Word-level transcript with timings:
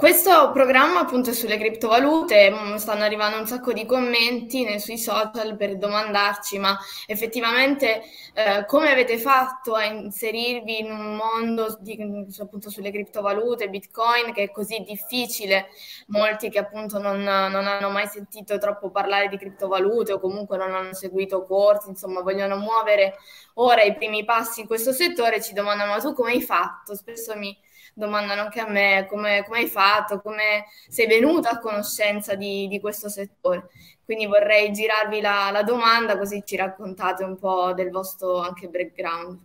Questo 0.00 0.50
programma 0.52 1.00
appunto 1.00 1.28
è 1.28 1.34
sulle 1.34 1.58
criptovalute, 1.58 2.50
mm, 2.50 2.76
stanno 2.76 3.04
arrivando 3.04 3.36
un 3.36 3.46
sacco 3.46 3.74
di 3.74 3.84
commenti 3.84 4.64
nei, 4.64 4.80
sui 4.80 4.96
social 4.96 5.56
per 5.56 5.76
domandarci 5.76 6.58
ma 6.58 6.74
effettivamente 7.06 8.04
eh, 8.32 8.64
come 8.64 8.90
avete 8.90 9.18
fatto 9.18 9.74
a 9.74 9.84
inserirvi 9.84 10.78
in 10.78 10.90
un 10.90 11.16
mondo 11.16 11.76
di, 11.80 11.98
appunto 12.40 12.70
sulle 12.70 12.90
criptovalute, 12.90 13.68
bitcoin 13.68 14.32
che 14.32 14.44
è 14.44 14.50
così 14.50 14.82
difficile, 14.86 15.66
molti 16.06 16.48
che 16.48 16.60
appunto 16.60 16.98
non, 16.98 17.20
non 17.20 17.66
hanno 17.66 17.90
mai 17.90 18.06
sentito 18.06 18.56
troppo 18.56 18.88
parlare 18.90 19.28
di 19.28 19.36
criptovalute 19.36 20.14
o 20.14 20.18
comunque 20.18 20.56
non 20.56 20.72
hanno 20.72 20.94
seguito 20.94 21.42
corsi, 21.44 21.90
insomma 21.90 22.22
vogliono 22.22 22.56
muovere 22.56 23.16
ora 23.56 23.82
i 23.82 23.94
primi 23.94 24.24
passi 24.24 24.62
in 24.62 24.66
questo 24.66 24.92
settore, 24.92 25.42
ci 25.42 25.52
domandano 25.52 25.92
ma 25.92 25.98
tu 25.98 26.14
come 26.14 26.30
hai 26.30 26.40
fatto? 26.40 26.94
Spesso 26.94 27.36
mi 27.36 27.54
domandano 28.00 28.40
anche 28.40 28.58
a 28.58 28.68
me 28.68 29.06
come, 29.08 29.44
come 29.46 29.58
hai 29.58 29.68
fatto, 29.68 30.20
come 30.20 30.64
sei 30.88 31.06
venuta 31.06 31.50
a 31.50 31.58
conoscenza 31.60 32.34
di, 32.34 32.66
di 32.66 32.80
questo 32.80 33.08
settore. 33.08 33.68
Quindi 34.04 34.26
vorrei 34.26 34.72
girarvi 34.72 35.20
la, 35.20 35.50
la 35.52 35.62
domanda 35.62 36.18
così 36.18 36.42
ci 36.44 36.56
raccontate 36.56 37.22
un 37.22 37.38
po' 37.38 37.72
del 37.74 37.90
vostro 37.90 38.40
anche 38.40 38.66
background. 38.66 39.38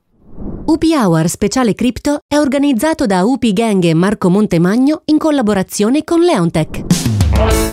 UP 0.66 0.84
Hour 0.84 1.28
Speciale 1.28 1.76
Crypto 1.76 2.22
è 2.28 2.38
organizzato 2.38 3.06
da 3.06 3.24
UP 3.24 3.46
Gang 3.54 3.84
e 3.84 3.94
Marco 3.94 4.30
Montemagno 4.30 5.04
in 5.06 5.20
collaborazione 5.20 6.04
con 6.04 6.22
Leontech. 6.22 7.25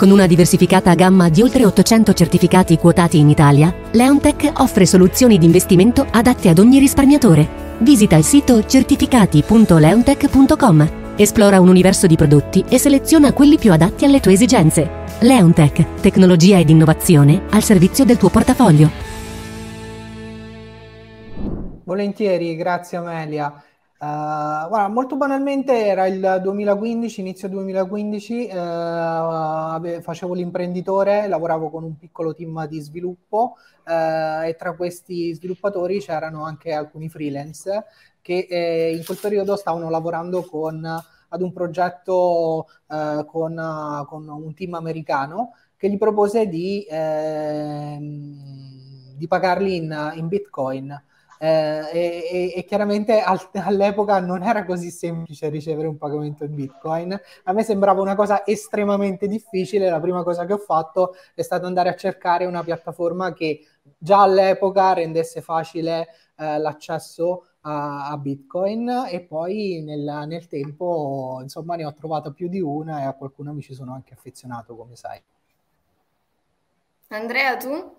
Con 0.02 0.10
una 0.10 0.26
diversificata 0.26 0.94
gamma 0.94 1.28
di 1.28 1.42
oltre 1.42 1.64
800 1.64 2.12
certificati 2.12 2.76
quotati 2.76 3.20
in 3.20 3.28
Italia, 3.28 3.72
Leontech 3.92 4.50
offre 4.56 4.84
soluzioni 4.84 5.38
di 5.38 5.46
investimento 5.46 6.04
adatte 6.10 6.48
ad 6.48 6.58
ogni 6.58 6.80
risparmiatore 6.80 7.78
Visita 7.78 8.16
il 8.16 8.24
sito 8.24 8.66
certificati.leontech.com, 8.66 11.14
esplora 11.14 11.60
un 11.60 11.68
universo 11.68 12.08
di 12.08 12.16
prodotti 12.16 12.64
e 12.68 12.78
seleziona 12.78 13.32
quelli 13.32 13.58
più 13.58 13.70
adatti 13.70 14.04
alle 14.04 14.18
tue 14.18 14.32
esigenze. 14.32 15.04
Leontech, 15.20 16.00
tecnologia 16.00 16.58
ed 16.58 16.70
innovazione 16.70 17.42
al 17.50 17.62
servizio 17.62 18.04
del 18.04 18.16
tuo 18.16 18.28
portafoglio. 18.28 18.90
Volentieri, 21.84 22.56
grazie 22.56 22.98
Amelia. 22.98 23.54
Uh, 24.02 24.66
guarda, 24.66 24.88
molto 24.88 25.14
banalmente 25.14 25.86
era 25.86 26.08
il 26.08 26.40
2015, 26.42 27.20
inizio 27.20 27.48
2015, 27.48 28.48
uh, 28.50 30.00
facevo 30.00 30.34
l'imprenditore, 30.34 31.28
lavoravo 31.28 31.70
con 31.70 31.84
un 31.84 31.96
piccolo 31.96 32.34
team 32.34 32.66
di 32.66 32.80
sviluppo 32.80 33.54
uh, 33.86 34.42
e 34.42 34.56
tra 34.58 34.74
questi 34.74 35.32
sviluppatori 35.34 36.00
c'erano 36.00 36.42
anche 36.44 36.72
alcuni 36.72 37.08
freelance 37.08 37.84
che 38.20 38.48
eh, 38.50 38.92
in 38.96 39.04
quel 39.04 39.18
periodo 39.20 39.54
stavano 39.54 39.88
lavorando 39.88 40.42
con, 40.42 40.84
ad 40.84 41.40
un 41.40 41.52
progetto 41.52 42.66
con, 42.88 44.04
con, 44.08 44.28
un 44.28 44.54
team 44.54 44.74
americano 44.74 45.52
che 45.76 45.88
gli 45.88 45.96
propose 45.96 46.48
di, 46.48 46.84
ehm, 46.90 48.36
di 49.14 49.26
pagarli 49.28 49.76
in, 49.76 50.12
in 50.16 50.26
Bitcoin 50.26 51.02
eh, 51.42 51.90
e, 51.92 52.52
e, 52.54 52.64
chiaramente 52.64 53.20
al, 53.20 53.40
all'epoca 53.64 54.20
non 54.20 54.44
era 54.44 54.64
così 54.64 54.92
semplice 54.92 55.48
ricevere 55.48 55.88
un 55.88 55.98
pagamento 55.98 56.44
in 56.44 56.54
Bitcoin. 56.54 57.20
A 57.42 57.52
me 57.52 57.64
sembrava 57.64 58.00
una 58.00 58.14
cosa 58.14 58.46
estremamente 58.46 59.26
difficile. 59.26 59.90
La 59.90 59.98
prima 59.98 60.22
cosa 60.22 60.44
che 60.44 60.52
ho 60.52 60.58
fatto 60.58 61.16
è 61.34 61.42
stato 61.42 61.66
andare 61.66 61.88
a 61.88 61.96
cercare 61.96 62.46
una 62.46 62.62
piattaforma 62.62 63.32
che 63.32 63.66
già 63.98 64.22
all'epoca 64.22 64.92
rendesse 64.92 65.40
facile 65.40 66.06
eh, 66.36 66.58
l'accesso 66.58 67.46
a, 67.62 68.10
a, 68.10 68.16
Bitcoin 68.18 69.06
e 69.10 69.22
poi 69.22 69.82
nel, 69.82 70.24
nel 70.28 70.46
tempo 70.46 71.40
insomma 71.42 71.74
ne 71.74 71.84
ho 71.84 71.92
trovata 71.92 72.30
più 72.30 72.46
di 72.46 72.60
una 72.60 73.00
e 73.00 73.04
a 73.04 73.14
qualcuna 73.14 73.52
mi 73.52 73.62
ci 73.62 73.74
sono 73.74 73.92
anche 73.92 74.14
affezionato 74.14 74.76
come 74.76 74.94
sai. 74.94 75.20
Andrea, 77.08 77.56
tu? 77.56 77.96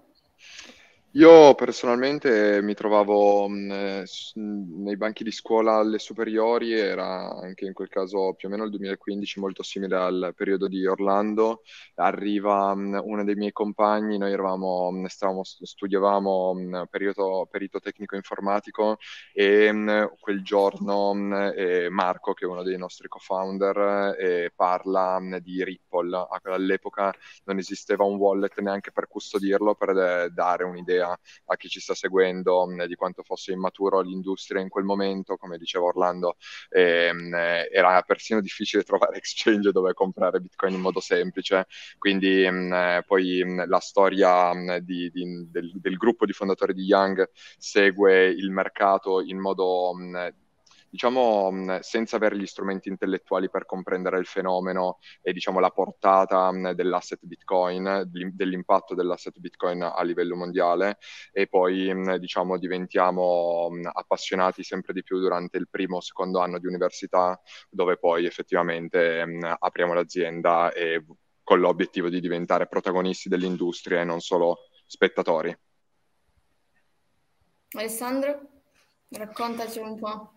Io 1.16 1.54
personalmente 1.54 2.60
mi 2.64 2.74
trovavo 2.74 3.48
mh, 3.48 3.72
eh, 3.72 4.04
nei 4.34 4.98
banchi 4.98 5.24
di 5.24 5.32
scuola 5.32 5.76
alle 5.76 6.00
superiori, 6.00 6.72
era 6.74 7.30
anche 7.40 7.66
in 7.66 7.74
quel 7.74 7.88
caso 7.88 8.34
più 8.34 8.48
o 8.48 8.52
meno 8.52 8.64
il 8.64 8.72
2015, 8.72 9.40
molto 9.40 9.62
simile 9.62 9.96
al 9.96 10.34
periodo 10.36 10.68
di 10.68 10.84
Orlando. 10.88 11.62
Arriva 11.96 12.74
mh, 12.74 13.02
uno 13.04 13.24
dei 13.24 13.36
miei 13.36 13.52
compagni, 13.52 14.18
noi 14.18 14.32
eravamo, 14.32 14.90
mh, 14.92 15.06
stavamo, 15.06 15.44
studiavamo 15.44 16.54
mh, 16.56 16.86
periodo, 16.90 17.48
perito 17.50 17.80
tecnico 17.80 18.16
informatico 18.16 18.98
e 19.34 19.72
quel 20.20 20.42
giorno 20.44 21.14
eh, 21.54 21.90
Marco, 21.90 22.34
che 22.34 22.46
è 22.46 22.48
uno 22.48 22.64
dei 22.64 22.78
nostri 22.78 23.08
co-founder, 23.08 24.16
eh, 24.20 24.52
parla 24.56 25.20
di 25.42 25.64
Ripple. 25.64 26.28
All'epoca 26.44 27.14
non 27.46 27.58
esisteva 27.58 28.04
un 28.04 28.16
wallet 28.18 28.60
neanche 28.62 28.92
per 28.92 29.08
custodirlo, 29.08 29.76
per 29.76 29.94
de- 29.94 30.30
dare 30.34 30.64
un'idea 30.64 31.03
idea 31.04 31.20
a 31.46 31.56
chi 31.56 31.68
ci 31.68 31.80
sta 31.80 31.94
seguendo 31.94 32.66
mh, 32.66 32.86
di 32.86 32.96
quanto 32.96 33.24
fosse 33.24 33.52
immaturo 33.52 34.02
l'industria 34.02 34.62
in 34.62 34.70
quel 34.70 34.86
momento, 34.86 35.38
come 35.38 35.58
diceva 35.58 35.86
Orlando, 35.86 36.38
ehm, 36.70 37.34
era 37.34 38.02
persino 38.02 38.42
difficile 38.42 38.84
trovare 38.84 39.18
exchange 39.18 39.72
dove 39.72 39.94
comprare 39.94 40.40
Bitcoin 40.40 40.74
in 40.74 40.82
modo 40.82 41.00
semplice, 41.00 41.68
quindi 41.98 42.50
mh, 42.50 43.04
poi 43.06 43.44
mh, 43.44 43.68
la 43.68 43.80
storia 43.80 44.52
di, 44.82 45.10
di, 45.12 45.48
del, 45.50 45.72
del, 45.76 45.98
gruppo 45.98 46.26
di 46.26 46.34
fondatori 46.34 46.74
di 46.74 46.84
Young 46.84 47.30
segue 47.58 48.28
il 48.28 48.50
mercato 48.52 49.22
in 49.22 49.40
modo 49.40 49.94
diciamo, 50.94 51.80
senza 51.80 52.18
avere 52.18 52.38
gli 52.38 52.46
strumenti 52.46 52.88
intellettuali 52.88 53.50
per 53.50 53.66
comprendere 53.66 54.20
il 54.20 54.28
fenomeno 54.28 55.00
e, 55.24 55.34
diciamo, 55.34 55.60
la 55.60 55.72
portata 55.72 56.52
dell'asset 56.76 57.26
Bitcoin, 57.26 58.04
dell'impatto 58.12 58.94
dell'asset 58.94 59.40
Bitcoin 59.40 59.82
a 59.82 60.04
livello 60.04 60.36
mondiale 60.36 61.00
e 61.32 61.48
poi, 61.48 61.92
diciamo, 62.20 62.60
diventiamo 62.60 63.72
appassionati 63.92 64.62
sempre 64.62 64.94
di 64.94 65.02
più 65.02 65.18
durante 65.18 65.58
il 65.58 65.68
primo 65.68 65.96
o 65.96 66.02
secondo 66.02 66.38
anno 66.42 66.60
di 66.60 66.68
università, 66.68 67.42
dove 67.72 67.98
poi 67.98 68.28
effettivamente 68.28 69.26
apriamo 69.58 69.96
l'azienda 69.96 70.72
e 70.74 71.04
con 71.42 71.60
l'obiettivo 71.60 72.10
di 72.10 72.20
diventare 72.20 72.68
protagonisti 72.68 73.30
dell'industria 73.30 74.02
e 74.02 74.04
non 74.04 74.20
solo 74.20 74.68
spettatori. 74.86 75.58
Alessandro, 77.72 78.42
raccontaci 79.10 79.80
un 79.80 79.98
po'. 79.98 80.34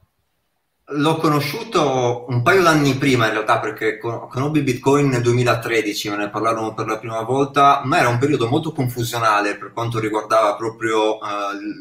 L'ho 0.91 1.17
conosciuto 1.17 2.27
un 2.29 2.43
paio 2.43 2.63
d'anni 2.63 2.95
prima 2.95 3.27
in 3.27 3.33
realtà 3.33 3.59
perché 3.59 3.99
conobbi 3.99 4.63
Bitcoin 4.63 5.09
nel 5.09 5.21
2013, 5.21 6.11
me 6.11 6.17
ne 6.17 6.31
parlarono 6.31 6.75
per 6.75 6.87
la 6.87 6.99
prima 6.99 7.23
volta, 7.23 7.81
ma 7.83 7.99
era 7.99 8.09
un 8.09 8.19
periodo 8.19 8.47
molto 8.47 8.71
confusionale 8.71 9.57
per 9.57 9.73
quanto 9.73 9.99
riguardava 9.99 10.55
proprio 10.55 11.17
uh, 11.17 11.19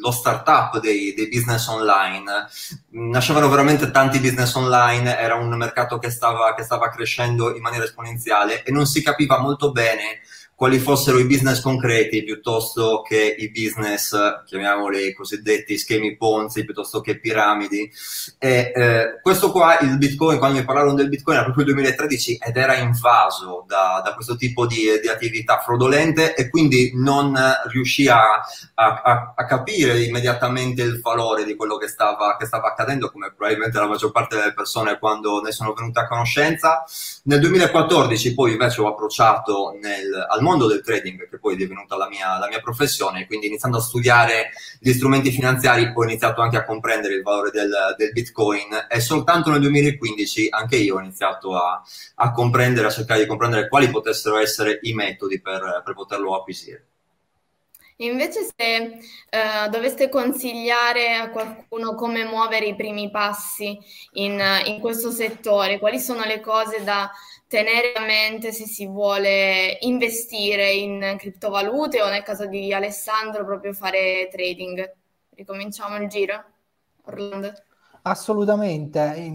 lo 0.02 0.10
startup 0.10 0.80
dei, 0.80 1.14
dei 1.14 1.28
business 1.28 1.68
online. 1.68 2.48
Nascevano 2.90 3.48
veramente 3.48 3.92
tanti 3.92 4.18
business 4.18 4.56
online, 4.56 5.20
era 5.20 5.36
un 5.36 5.56
mercato 5.56 6.00
che 6.00 6.10
stava, 6.10 6.56
che 6.56 6.64
stava 6.64 6.90
crescendo 6.90 7.56
in 7.56 7.62
maniera 7.62 7.86
esponenziale 7.86 8.64
e 8.64 8.72
non 8.72 8.88
si 8.88 9.04
capiva 9.04 9.40
molto 9.40 9.72
bene 9.72 10.22
quali 10.56 10.80
fossero 10.80 11.20
i 11.20 11.26
business 11.26 11.60
concreti 11.60 12.24
piuttosto 12.24 13.02
che 13.02 13.36
i 13.38 13.52
business, 13.52 14.16
chiamiamoli 14.46 15.14
cosiddetti 15.14 15.78
schemi 15.78 16.16
Ponzi, 16.16 16.64
piuttosto 16.64 17.02
che 17.02 17.20
piramidi. 17.20 17.92
E 18.40 18.72
eh, 18.74 19.20
questo 19.22 19.52
qua, 19.52 19.78
il 19.80 19.98
Bitcoin, 19.98 20.38
quando 20.38 20.58
mi 20.58 20.64
parlarono 20.64 20.94
del 20.94 21.10
Bitcoin 21.10 21.36
era 21.38 21.46
proprio 21.46 21.66
il 21.66 21.74
2013 21.74 22.40
ed 22.42 22.56
era 22.56 22.78
invaso 22.78 23.66
da, 23.68 24.02
da 24.04 24.14
questo 24.14 24.38
tipo 24.38 24.66
di, 24.66 24.86
di, 25.02 25.10
attività 25.10 25.60
fraudolente 25.60 26.36
e 26.36 26.50
quindi 26.50 26.92
non 26.96 27.38
riuscì 27.68 28.08
a, 28.08 28.42
a, 28.76 29.34
a, 29.36 29.46
capire 29.46 30.02
immediatamente 30.04 30.82
il 30.82 31.02
valore 31.02 31.44
di 31.44 31.56
quello 31.56 31.76
che 31.76 31.90
stava, 31.90 32.38
che 32.38 32.46
stava 32.46 32.70
accadendo, 32.70 33.12
come 33.12 33.34
probabilmente 33.36 33.78
la 33.78 33.88
maggior 33.88 34.12
parte 34.12 34.38
delle 34.38 34.54
persone 34.54 35.00
quando 35.00 35.42
ne 35.42 35.52
sono 35.52 35.74
venute 35.74 36.00
a 36.00 36.08
conoscenza. 36.08 36.86
Nel 37.24 37.42
2014 37.42 38.34
poi 38.34 38.54
invece 38.54 38.80
ho 38.82 38.88
approcciato 38.88 39.78
nel, 39.82 40.26
al 40.30 40.44
mondo 40.46 40.68
del 40.68 40.84
trading, 40.84 41.28
che 41.28 41.40
poi 41.40 41.56
è 41.56 41.58
divenuta 41.58 41.98
la 41.98 42.08
mia, 42.08 42.38
la 42.38 42.48
mia 42.48 42.60
professione, 42.60 43.26
quindi 43.26 43.48
iniziando 43.48 43.80
a 43.80 43.82
studiare 43.82 44.52
gli 44.80 44.94
strumenti 44.94 45.32
finanziari 45.32 45.92
ho 45.92 46.04
iniziato 46.04 46.42
anche 46.42 46.58
a 46.58 46.64
comprendere 46.64 47.16
il 47.16 47.24
valore 47.24 47.50
del, 47.50 47.96
del 47.98 48.12
Bitcoin 48.12 48.86
e 48.88 49.00
soltanto 49.00 49.50
nel 49.50 49.62
2015 49.62 50.50
anche 50.52 50.76
io 50.76 50.98
ho 50.98 51.00
iniziato 51.00 51.58
a, 51.58 51.82
a 52.16 52.32
comprendere, 52.32 52.88
a 52.88 52.92
cercare 52.92 53.22
di 53.22 53.28
comprendere 53.28 53.68
quali 53.68 53.90
potessero 53.90 54.38
essere 54.38 54.80
i 54.84 54.94
metodi 54.94 55.42
per, 55.42 55.82
per 55.84 55.94
poterlo 55.96 56.36
acquisire. 56.36 56.88
Invece 58.00 58.46
se 58.54 58.98
uh, 58.98 59.70
doveste 59.70 60.10
consigliare 60.10 61.16
a 61.16 61.30
qualcuno 61.30 61.96
come 61.96 62.26
muovere 62.26 62.66
i 62.66 62.76
primi 62.76 63.10
passi 63.10 63.80
in, 64.14 64.38
in, 64.66 64.82
questo 64.82 65.12
settore, 65.12 65.80
quali 65.80 66.00
sono 66.00 66.26
le 66.26 66.42
cose 66.42 66.84
da 66.84 67.10
tenere 67.48 67.94
a 67.94 68.02
mente 68.02 68.52
se 68.52 68.66
si 68.66 68.86
vuole 68.86 69.78
investire 69.82 70.72
in 70.72 71.16
criptovalute 71.18 72.02
o 72.02 72.10
nel 72.10 72.24
caso 72.24 72.48
di 72.48 72.74
Alessandro 72.74 73.46
proprio 73.46 73.74
fare 73.74 74.30
trading? 74.32 74.94
Ricominciamo 75.30 75.98
il 75.98 76.08
giro. 76.08 76.44
Orlando. 77.06 77.54
Assolutamente, 78.08 79.32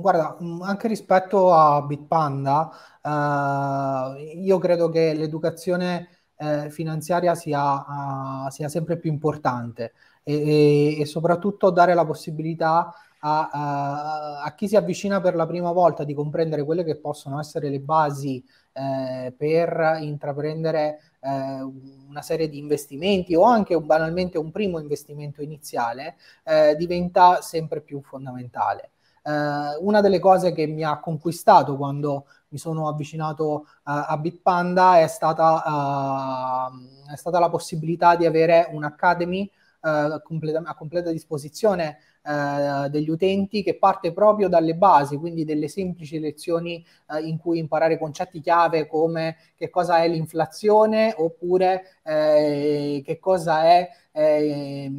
guarda, 0.00 0.36
anche 0.62 0.88
rispetto 0.88 1.52
a 1.52 1.82
Bitpanda, 1.82 2.68
eh, 3.00 4.32
io 4.40 4.58
credo 4.58 4.88
che 4.88 5.14
l'educazione 5.14 6.08
eh, 6.36 6.70
finanziaria 6.70 7.34
sia, 7.34 7.74
uh, 7.74 8.50
sia, 8.50 8.68
sempre 8.68 8.98
più 8.98 9.10
importante 9.10 9.92
e, 10.22 10.96
e, 10.96 11.00
e, 11.00 11.06
soprattutto 11.06 11.70
dare 11.70 11.94
la 11.94 12.04
possibilità 12.04 12.92
a, 13.20 13.48
a, 13.50 14.42
a, 14.42 14.54
chi 14.54 14.68
si 14.68 14.76
avvicina 14.76 15.20
per 15.20 15.34
la 15.34 15.46
prima 15.46 15.72
volta 15.72 16.04
di 16.04 16.14
comprendere 16.14 16.64
quelle 16.64 16.84
che 16.84 16.96
possono 16.96 17.40
essere 17.40 17.68
le 17.68 17.80
basi 17.80 18.44
eh, 18.72 19.32
per 19.36 19.98
intraprendere 20.00 21.00
eh, 21.20 21.60
una 22.08 22.22
serie 22.22 22.48
di 22.48 22.58
investimenti 22.58 23.34
o 23.34 23.42
anche 23.42 23.74
un, 23.74 23.86
banalmente 23.86 24.38
un 24.38 24.50
primo 24.50 24.78
investimento 24.78 25.42
iniziale 25.42 26.16
eh, 26.44 26.76
diventa 26.76 27.40
sempre 27.40 27.80
più 27.80 28.00
fondamentale. 28.02 28.90
Eh, 29.22 29.30
una 29.80 30.00
delle 30.00 30.20
cose 30.20 30.52
che 30.52 30.66
mi 30.66 30.84
ha 30.84 30.98
conquistato 31.00 31.76
quando 31.76 32.26
mi 32.50 32.58
sono 32.58 32.88
avvicinato 32.88 33.66
a 33.82 34.16
Bitpanda 34.16 35.00
è 35.00 35.06
stata, 35.06 36.70
uh, 36.70 37.12
è 37.12 37.16
stata 37.16 37.38
la 37.38 37.50
possibilità 37.50 38.16
di 38.16 38.24
avere 38.24 38.68
un'academy 38.70 39.50
uh, 39.82 40.22
completa, 40.22 40.62
a 40.64 40.74
completa 40.74 41.10
disposizione 41.10 41.98
uh, 42.28 42.88
degli 42.88 43.08
utenti 43.08 43.62
che 43.62 43.76
parte 43.76 44.12
proprio 44.12 44.48
dalle 44.48 44.74
basi, 44.74 45.16
quindi 45.16 45.44
delle 45.44 45.68
semplici 45.68 46.18
lezioni 46.18 46.84
in 47.22 47.38
cui 47.38 47.58
imparare 47.58 47.98
concetti 47.98 48.40
chiave 48.40 48.86
come 48.86 49.36
che 49.56 49.70
cosa 49.70 50.02
è 50.02 50.08
l'inflazione 50.08 51.14
oppure 51.16 51.97
eh, 52.08 53.02
che 53.04 53.18
cosa 53.18 53.64
è 53.64 53.90
eh, 54.12 54.90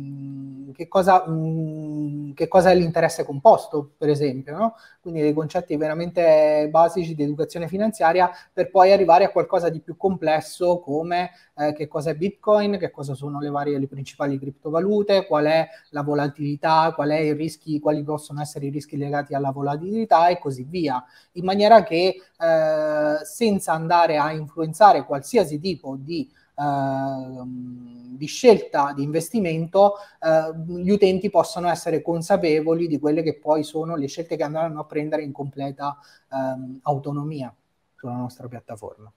che, 0.73 0.87
cosa, 0.87 1.27
mh, 1.27 1.31
mm, 1.31 2.31
che, 2.33 2.47
cosa, 2.47 2.69
è 2.69 2.75
l'interesse 2.75 3.25
composto, 3.25 3.91
per 3.97 4.09
esempio, 4.09 4.55
no? 4.55 4.75
quindi 5.01 5.21
dei 5.21 5.33
concetti 5.33 5.75
veramente 5.75 6.67
basici 6.71 7.15
di 7.15 7.23
educazione 7.23 7.67
finanziaria 7.67 8.29
per 8.53 8.69
poi 8.69 8.91
arrivare 8.91 9.25
a 9.25 9.31
qualcosa 9.31 9.69
di 9.69 9.79
più 9.81 9.97
complesso 9.97 10.79
come 10.79 11.31
eh, 11.57 11.73
che 11.73 11.87
cosa 11.87 12.11
è 12.11 12.15
Bitcoin, 12.15 12.77
che 12.77 12.91
cosa 12.91 13.15
sono 13.15 13.39
le 13.39 13.49
varie, 13.49 13.79
le 13.79 13.87
principali 13.87 14.37
criptovalute, 14.37 15.25
qual 15.25 15.45
è 15.45 15.67
la 15.89 16.03
volatilità, 16.03 16.93
qual 16.93 17.09
è 17.09 17.33
rischi, 17.33 17.79
quali 17.79 18.03
possono 18.03 18.39
essere 18.39 18.67
i 18.67 18.69
rischi 18.69 18.97
legati 18.97 19.33
alla 19.33 19.51
volatilità 19.51 20.27
e 20.27 20.37
così 20.39 20.63
via, 20.63 21.03
in 21.33 21.43
maniera 21.43 21.83
che 21.83 22.21
eh, 22.39 23.25
senza 23.25 23.73
andare 23.73 24.17
a 24.17 24.31
influenzare 24.31 25.03
qualsiasi 25.05 25.59
tipo 25.59 25.97
di 25.99 26.29
di 28.19 28.25
scelta 28.25 28.91
di 28.93 29.03
investimento, 29.03 29.93
eh, 30.19 30.53
gli 30.67 30.89
utenti 30.89 31.29
possono 31.29 31.69
essere 31.69 32.01
consapevoli 32.01 32.87
di 32.87 32.99
quelle 32.99 33.23
che 33.23 33.39
poi 33.39 33.63
sono 33.63 33.95
le 33.95 34.07
scelte 34.07 34.35
che 34.35 34.43
andranno 34.43 34.81
a 34.81 34.85
prendere 34.85 35.23
in 35.23 35.31
completa 35.31 35.97
ehm, 36.31 36.79
autonomia 36.83 37.53
sulla 37.95 38.15
nostra 38.15 38.47
piattaforma. 38.47 39.11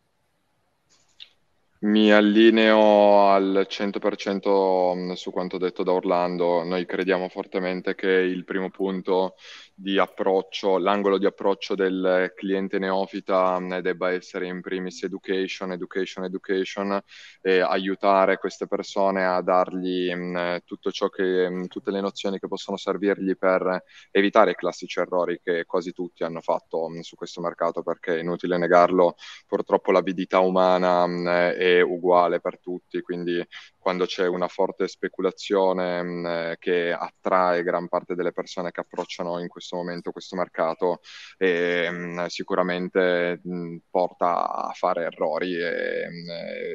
Mi 1.83 2.13
allineo 2.13 3.29
al 3.31 3.67
100% 3.69 4.95
mm, 4.95 5.13
su 5.13 5.33
quanto 5.33 5.59
detto 5.59 5.83
da 5.83 5.93
Orlando. 5.93 6.63
Noi 6.63 6.87
crediamo 6.87 7.29
fortemente 7.29 7.97
che 7.97 8.09
il 8.09 8.45
primo 8.45 8.71
punto 8.71 9.35
di 9.75 9.99
approccio, 9.99 10.79
l'angolo 10.79 11.19
di 11.19 11.27
approccio 11.27 11.75
del 11.75 12.33
cliente 12.35 12.79
neofita 12.79 13.59
mm, 13.59 13.79
debba 13.79 14.13
essere 14.13 14.47
in 14.47 14.61
primis 14.61 15.03
education, 15.03 15.73
education, 15.73 16.25
education 16.25 17.01
e 17.41 17.61
aiutare 17.61 18.39
queste 18.39 18.67
persone 18.67 19.25
a 19.25 19.41
dargli 19.41 20.13
mh, 20.15 20.39
mm, 20.39 20.57
tutto 20.65 20.91
ciò 20.91 21.09
che, 21.09 21.49
mh, 21.49 21.67
tutte 21.69 21.91
le 21.91 22.01
nozioni 22.01 22.39
che 22.39 22.49
possono 22.49 22.77
servirgli 22.77 23.37
per 23.37 23.83
evitare 24.11 24.53
i 24.53 24.55
classici 24.55 25.01
errori 25.01 25.41
che 25.43 25.65
quasi 25.65 25.93
tutti 25.93 26.23
hanno 26.23 26.41
fatto 26.41 26.89
mh, 26.89 27.01
su 27.01 27.17
questo 27.17 27.41
mercato 27.41 27.83
perché 27.83 28.17
è 28.17 28.21
inutile 28.21 28.59
negarlo, 28.59 29.17
purtroppo 29.47 29.93
l'avidità 29.93 30.41
umana 30.41 31.07
è 31.55 31.81
uguale 31.81 32.41
per 32.41 32.61
tutti, 32.61 33.01
quindi 33.01 33.45
quando 33.83 34.07
c'è 34.07 34.29
una 34.29 34.47
forte 34.47 34.87
speculazione 34.87 36.03
mh, 36.03 36.27
eh, 36.27 36.57
che 36.61 36.93
attrae 36.93 37.65
gran 37.65 37.89
parte 37.89 38.15
delle 38.15 38.31
persone 38.31 38.71
che 38.71 38.79
approcciano 38.79 39.41
in 39.41 39.49
questo 39.49 39.75
momento 39.75 40.13
questo 40.13 40.37
mercato, 40.37 41.01
e, 41.37 41.91
mh, 41.91 42.27
sicuramente 42.27 43.41
mh, 43.43 43.79
porta 43.91 44.69
a 44.69 44.71
fare 44.73 45.03
errori 45.07 45.57
e 45.57 46.07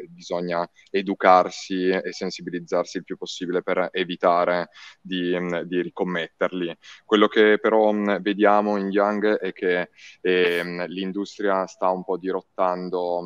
bisogna 0.10 0.70
educarsi 0.92 1.88
e 1.88 2.12
sensibilizzarsi 2.12 2.98
il 2.98 3.06
più 3.06 3.16
possibile 3.16 3.64
per 3.64 3.88
evitare 3.94 4.68
di, 5.00 5.34
di 5.66 5.82
ricommetterli. 5.82 6.76
Quello 7.06 7.28
che 7.28 7.58
però 7.58 7.94
vediamo 8.20 8.76
in 8.76 8.90
Young 8.90 9.38
è 9.38 9.54
che 9.54 9.92
eh, 10.20 10.88
l'industria 10.88 11.66
sta 11.68 11.90
un 11.90 12.04
po' 12.04 12.18
dirottando, 12.18 13.24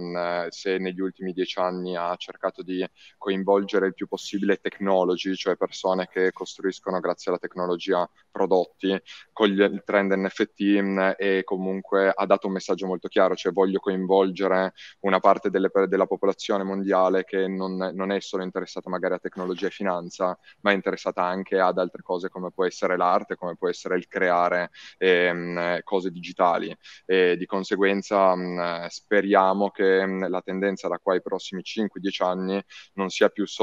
se 0.50 0.78
negli 0.78 1.00
ultimi 1.00 1.34
dieci 1.34 1.58
anni 1.58 1.96
ha 1.96 2.16
cercato 2.16 2.62
di 2.62 2.88
coinvolgere 3.18 3.70
il 3.78 3.94
più 3.94 4.08
possibile 4.08 4.58
technology, 4.58 5.36
cioè 5.36 5.56
persone 5.56 6.08
che 6.08 6.32
costruiscono 6.32 7.00
grazie 7.00 7.32
alla 7.32 7.40
tecnologia 7.40 8.08
prodotti, 8.32 9.00
con 9.32 9.48
gli, 9.48 9.62
il 9.62 9.84
trend 9.86 10.14
NFT 10.14 10.62
mh, 10.62 11.16
e 11.18 11.44
comunque 11.44 12.12
ha 12.14 12.26
dato 12.26 12.48
un 12.48 12.54
messaggio 12.54 12.88
molto 12.88 13.08
chiaro, 13.08 13.36
cioè 13.36 13.52
voglio 13.52 13.80
coinvolgere 13.80 14.74
una 15.02 15.20
parte 15.20 15.50
delle, 15.50 15.70
della 15.88 16.06
popolazione 16.06 16.64
mondiale 16.64 17.24
che 17.24 17.48
non, 17.48 17.76
non, 17.76 18.12
è 18.12 18.20
solo 18.20 18.44
interessata 18.44 18.90
magari 18.90 19.16
a 19.16 19.20
tecnologia 19.20 19.68
e 19.68 19.72
finanza, 19.72 20.38
ma 20.62 20.72
è 20.72 20.74
interessata 20.74 21.24
anche 21.24 21.60
ad 21.60 21.78
altre 21.78 22.02
cose 22.02 22.30
come 22.30 22.52
può 22.52 22.66
essere 22.66 22.98
l'arte, 22.98 23.36
come 23.36 23.56
può 23.56 23.70
essere 23.70 23.98
il 23.98 24.08
creare 24.08 24.72
ehm, 24.98 25.82
cose 25.84 26.12
digitali. 26.12 26.76
E 27.06 27.36
di 27.38 27.46
conseguenza 27.46 28.36
mh, 28.36 28.88
speriamo 28.88 29.70
che 29.70 30.06
mh, 30.06 30.30
la 30.30 30.42
tendenza 30.42 30.88
da 30.88 31.00
qua 31.00 31.14
ai 31.14 31.22
prossimi 31.22 31.62
5-10 31.64 32.24
anni 32.24 32.64
non 32.94 33.10
sia 33.10 33.30
più 33.30 33.46
solo 33.46 33.61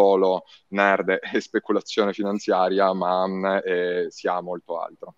nerd 0.68 1.18
e 1.32 1.40
speculazione 1.40 2.12
finanziaria, 2.12 2.92
ma 2.92 3.60
eh, 3.62 4.06
sia 4.10 4.40
molto 4.40 4.80
altro. 4.80 5.14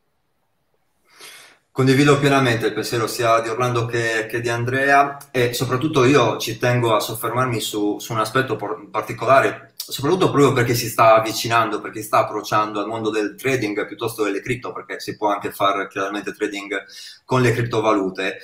Condivido 1.72 2.18
pienamente 2.18 2.66
il 2.66 2.72
pensiero 2.72 3.06
sia 3.06 3.40
di 3.40 3.48
Orlando 3.48 3.86
che, 3.86 4.26
che, 4.28 4.40
di 4.40 4.48
Andrea 4.48 5.16
e 5.30 5.54
soprattutto 5.54 6.04
io 6.04 6.36
ci 6.36 6.58
tengo 6.58 6.96
a 6.96 7.00
soffermarmi 7.00 7.60
su, 7.60 7.98
su 8.00 8.12
un 8.12 8.18
aspetto 8.18 8.58
particolare, 8.90 9.72
soprattutto 9.76 10.30
proprio 10.30 10.52
perché 10.52 10.74
si 10.74 10.88
sta 10.88 11.14
avvicinando, 11.14 11.80
perché 11.80 12.02
sta 12.02 12.18
approcciando 12.18 12.80
al 12.80 12.88
mondo 12.88 13.10
del 13.10 13.36
trading 13.36 13.86
piuttosto 13.86 14.24
delle 14.24 14.42
cripto, 14.42 14.72
perché 14.72 14.98
si 14.98 15.16
può 15.16 15.28
anche 15.28 15.52
fare 15.52 15.86
chiaramente 15.86 16.34
trading 16.34 16.84
con 17.24 17.40
le 17.40 17.52
criptovalute. 17.52 18.40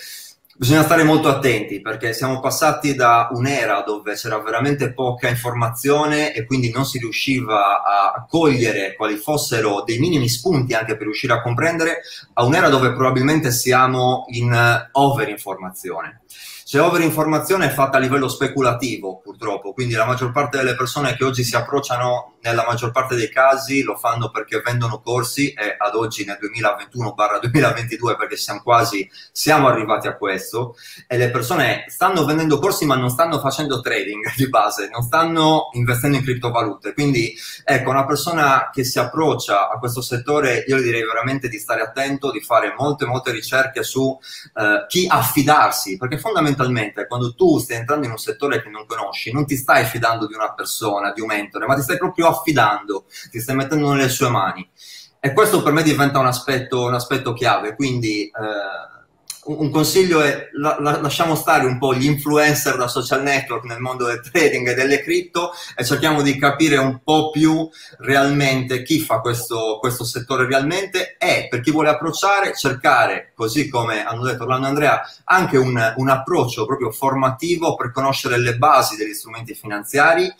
Bisogna 0.58 0.84
stare 0.84 1.02
molto 1.02 1.28
attenti 1.28 1.82
perché 1.82 2.14
siamo 2.14 2.40
passati 2.40 2.94
da 2.94 3.28
un'era 3.30 3.82
dove 3.82 4.14
c'era 4.14 4.38
veramente 4.38 4.94
poca 4.94 5.28
informazione 5.28 6.32
e 6.32 6.46
quindi 6.46 6.70
non 6.70 6.86
si 6.86 6.98
riusciva 6.98 7.82
a 7.84 8.24
cogliere 8.26 8.94
quali 8.96 9.16
fossero 9.16 9.82
dei 9.84 9.98
minimi 9.98 10.30
spunti 10.30 10.72
anche 10.72 10.96
per 10.96 11.02
riuscire 11.02 11.34
a 11.34 11.42
comprendere, 11.42 12.00
a 12.32 12.44
un'era 12.46 12.70
dove 12.70 12.94
probabilmente 12.94 13.50
siamo 13.50 14.24
in 14.28 14.88
overinformazione. 14.92 16.22
C'è 16.64 16.80
overinformazione 16.80 17.68
fatta 17.68 17.98
a 17.98 18.00
livello 18.00 18.26
speculativo, 18.26 19.20
purtroppo, 19.22 19.74
quindi 19.74 19.92
la 19.92 20.06
maggior 20.06 20.32
parte 20.32 20.56
delle 20.56 20.74
persone 20.74 21.14
che 21.16 21.24
oggi 21.24 21.44
si 21.44 21.54
approcciano, 21.54 22.35
nella 22.46 22.64
maggior 22.66 22.92
parte 22.92 23.16
dei 23.16 23.28
casi, 23.28 23.82
lo 23.82 23.96
fanno 23.96 24.30
perché 24.30 24.60
vendono 24.60 25.00
corsi 25.00 25.52
e 25.52 25.74
ad 25.76 25.94
oggi 25.94 26.24
nel 26.24 26.38
2021-2022, 26.40 28.16
perché 28.16 28.36
siamo 28.36 28.60
quasi, 28.62 29.08
siamo 29.32 29.68
arrivati 29.68 30.06
a 30.06 30.16
questo, 30.16 30.76
e 31.06 31.16
le 31.16 31.30
persone 31.30 31.84
stanno 31.88 32.24
vendendo 32.24 32.58
corsi 32.58 32.84
ma 32.86 32.94
non 32.94 33.10
stanno 33.10 33.40
facendo 33.40 33.80
trading 33.80 34.32
di 34.36 34.48
base, 34.48 34.88
non 34.90 35.02
stanno 35.02 35.70
investendo 35.72 36.16
in 36.16 36.22
criptovalute. 36.22 36.94
Quindi, 36.94 37.34
ecco, 37.64 37.90
una 37.90 38.06
persona 38.06 38.70
che 38.72 38.84
si 38.84 38.98
approccia 38.98 39.68
a 39.68 39.78
questo 39.78 40.00
settore, 40.00 40.64
io 40.66 40.80
direi 40.80 41.04
veramente 41.04 41.48
di 41.48 41.58
stare 41.58 41.82
attento, 41.82 42.30
di 42.30 42.40
fare 42.40 42.74
molte, 42.76 43.06
molte 43.06 43.32
ricerche 43.32 43.82
su 43.82 44.16
eh, 44.54 44.84
chi 44.88 45.06
affidarsi, 45.08 45.96
perché 45.96 46.18
fondamentalmente 46.18 47.06
quando 47.06 47.34
tu 47.34 47.58
stai 47.58 47.78
entrando 47.78 48.06
in 48.06 48.12
un 48.12 48.18
settore 48.18 48.62
che 48.62 48.68
non 48.68 48.86
conosci, 48.86 49.32
non 49.32 49.46
ti 49.46 49.56
stai 49.56 49.84
fidando 49.84 50.26
di 50.26 50.34
una 50.34 50.52
persona, 50.52 51.12
di 51.12 51.20
un 51.20 51.26
mentore, 51.26 51.66
ma 51.66 51.74
ti 51.74 51.82
stai 51.82 51.98
proprio 51.98 52.35
affidando, 52.36 53.06
ti 53.30 53.40
stai 53.40 53.56
mettendo 53.56 53.92
nelle 53.92 54.08
sue 54.08 54.28
mani. 54.28 54.68
E 55.20 55.32
questo 55.32 55.62
per 55.62 55.72
me 55.72 55.82
diventa 55.82 56.18
un 56.18 56.26
aspetto, 56.26 56.84
un 56.84 56.94
aspetto 56.94 57.32
chiave, 57.32 57.74
quindi 57.74 58.24
eh, 58.24 58.96
un 59.46 59.70
consiglio 59.70 60.20
è 60.20 60.48
la, 60.52 60.76
la, 60.80 61.00
lasciamo 61.00 61.34
stare 61.34 61.66
un 61.66 61.78
po' 61.78 61.94
gli 61.94 62.06
influencer 62.06 62.76
da 62.76 62.88
social 62.88 63.22
network 63.22 63.64
nel 63.64 63.78
mondo 63.78 64.06
del 64.06 64.20
trading 64.20 64.68
e 64.68 64.74
delle 64.74 65.02
cripto 65.02 65.52
e 65.76 65.84
cerchiamo 65.84 66.22
di 66.22 66.36
capire 66.36 66.76
un 66.78 67.00
po' 67.02 67.30
più 67.30 67.68
realmente 67.98 68.82
chi 68.82 68.98
fa 68.98 69.20
questo, 69.20 69.78
questo 69.80 70.04
settore 70.04 70.46
realmente 70.46 71.16
e 71.18 71.46
per 71.48 71.60
chi 71.60 71.70
vuole 71.70 71.90
approcciare 71.90 72.54
cercare, 72.56 73.32
così 73.34 73.68
come 73.68 74.04
hanno 74.04 74.24
detto 74.24 74.42
Orlando 74.42 74.66
e 74.66 74.70
Andrea, 74.70 75.02
anche 75.24 75.56
un, 75.56 75.94
un 75.96 76.08
approccio 76.08 76.66
proprio 76.66 76.90
formativo 76.90 77.74
per 77.74 77.92
conoscere 77.92 78.38
le 78.38 78.56
basi 78.56 78.96
degli 78.96 79.14
strumenti 79.14 79.54
finanziari, 79.54 80.32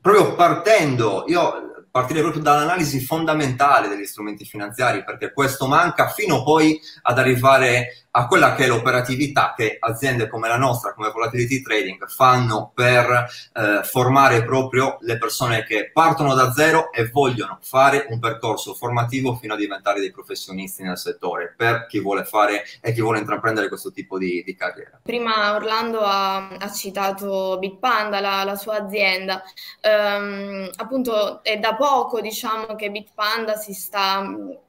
proprio 0.00 0.34
partendo, 0.34 1.24
io 1.26 1.86
partire 1.90 2.20
proprio 2.20 2.42
dall'analisi 2.42 3.00
fondamentale 3.00 3.88
degli 3.88 4.04
strumenti 4.04 4.44
finanziari, 4.44 5.04
perché 5.04 5.32
questo 5.32 5.66
manca 5.66 6.08
fino 6.08 6.42
poi 6.44 6.78
ad 7.02 7.18
arrivare 7.18 8.06
a 8.10 8.26
quella 8.26 8.54
che 8.54 8.64
è 8.64 8.66
l'operatività 8.66 9.54
che 9.56 9.76
aziende 9.78 10.28
come 10.28 10.48
la 10.48 10.56
nostra, 10.56 10.94
come 10.94 11.10
Volatility 11.10 11.60
Trading, 11.60 12.06
fanno 12.08 12.72
per 12.74 13.26
eh, 13.52 13.82
formare 13.84 14.44
proprio 14.44 14.96
le 15.00 15.18
persone 15.18 15.64
che 15.64 15.90
partono 15.92 16.34
da 16.34 16.52
zero 16.52 16.90
e 16.92 17.08
vogliono 17.08 17.58
fare 17.62 18.06
un 18.08 18.18
percorso 18.18 18.74
formativo 18.74 19.34
fino 19.36 19.54
a 19.54 19.56
diventare 19.56 20.00
dei 20.00 20.10
professionisti 20.10 20.82
nel 20.82 20.98
settore, 20.98 21.54
per 21.56 21.86
chi 21.86 22.00
vuole 22.00 22.24
fare 22.24 22.64
e 22.80 22.92
chi 22.92 23.00
vuole 23.00 23.18
intraprendere 23.18 23.68
questo 23.68 23.92
tipo 23.92 24.18
di, 24.18 24.42
di 24.44 24.54
carriera. 24.56 25.00
Prima 25.02 25.54
Orlando 25.54 26.00
ha, 26.00 26.48
ha 26.48 26.72
citato 26.72 27.58
Bitpanda, 27.58 28.20
la, 28.20 28.44
la 28.44 28.56
sua 28.56 28.76
azienda. 28.76 29.42
Um, 29.82 30.68
appunto 30.76 31.42
è 31.42 31.58
da 31.58 31.74
poco 31.74 32.20
diciamo 32.20 32.74
che 32.74 32.90
Bitpanda 32.90 33.56
si 33.56 33.72
sta, 33.72 34.24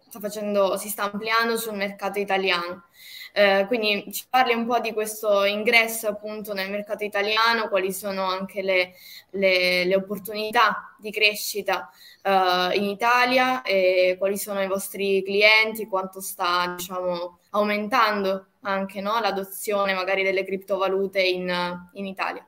sta, 0.08 0.19
facendo, 0.19 0.77
si 0.77 0.89
sta 0.89 1.10
ampliando 1.12 1.58
sul 1.58 1.75
mercato 1.75 2.19
italiano. 2.19 2.84
Eh, 3.33 3.65
quindi 3.67 4.12
ci 4.12 4.25
parli 4.29 4.53
un 4.53 4.65
po' 4.65 4.79
di 4.79 4.93
questo 4.93 5.43
ingresso 5.43 6.07
appunto 6.07 6.53
nel 6.53 6.69
mercato 6.69 7.03
italiano, 7.03 7.69
quali 7.69 7.93
sono 7.93 8.24
anche 8.24 8.62
le, 8.62 8.93
le, 9.31 9.86
le 9.86 9.95
opportunità 9.95 10.95
di 10.98 11.12
crescita 11.12 11.89
eh, 12.21 12.71
in 12.75 12.83
Italia 12.83 13.62
e 13.62 14.15
quali 14.17 14.38
sono 14.38 14.62
i 14.62 14.67
vostri 14.67 15.24
clienti, 15.24 15.88
quanto 15.88 16.21
sta 16.21 16.75
diciamo, 16.77 17.39
aumentando 17.51 18.48
anche 18.62 19.01
no, 19.01 19.19
l'adozione 19.19 19.93
magari 19.93 20.24
delle 20.24 20.43
criptovalute 20.43 21.21
in, 21.21 21.79
in 21.93 22.05
Italia. 22.05 22.45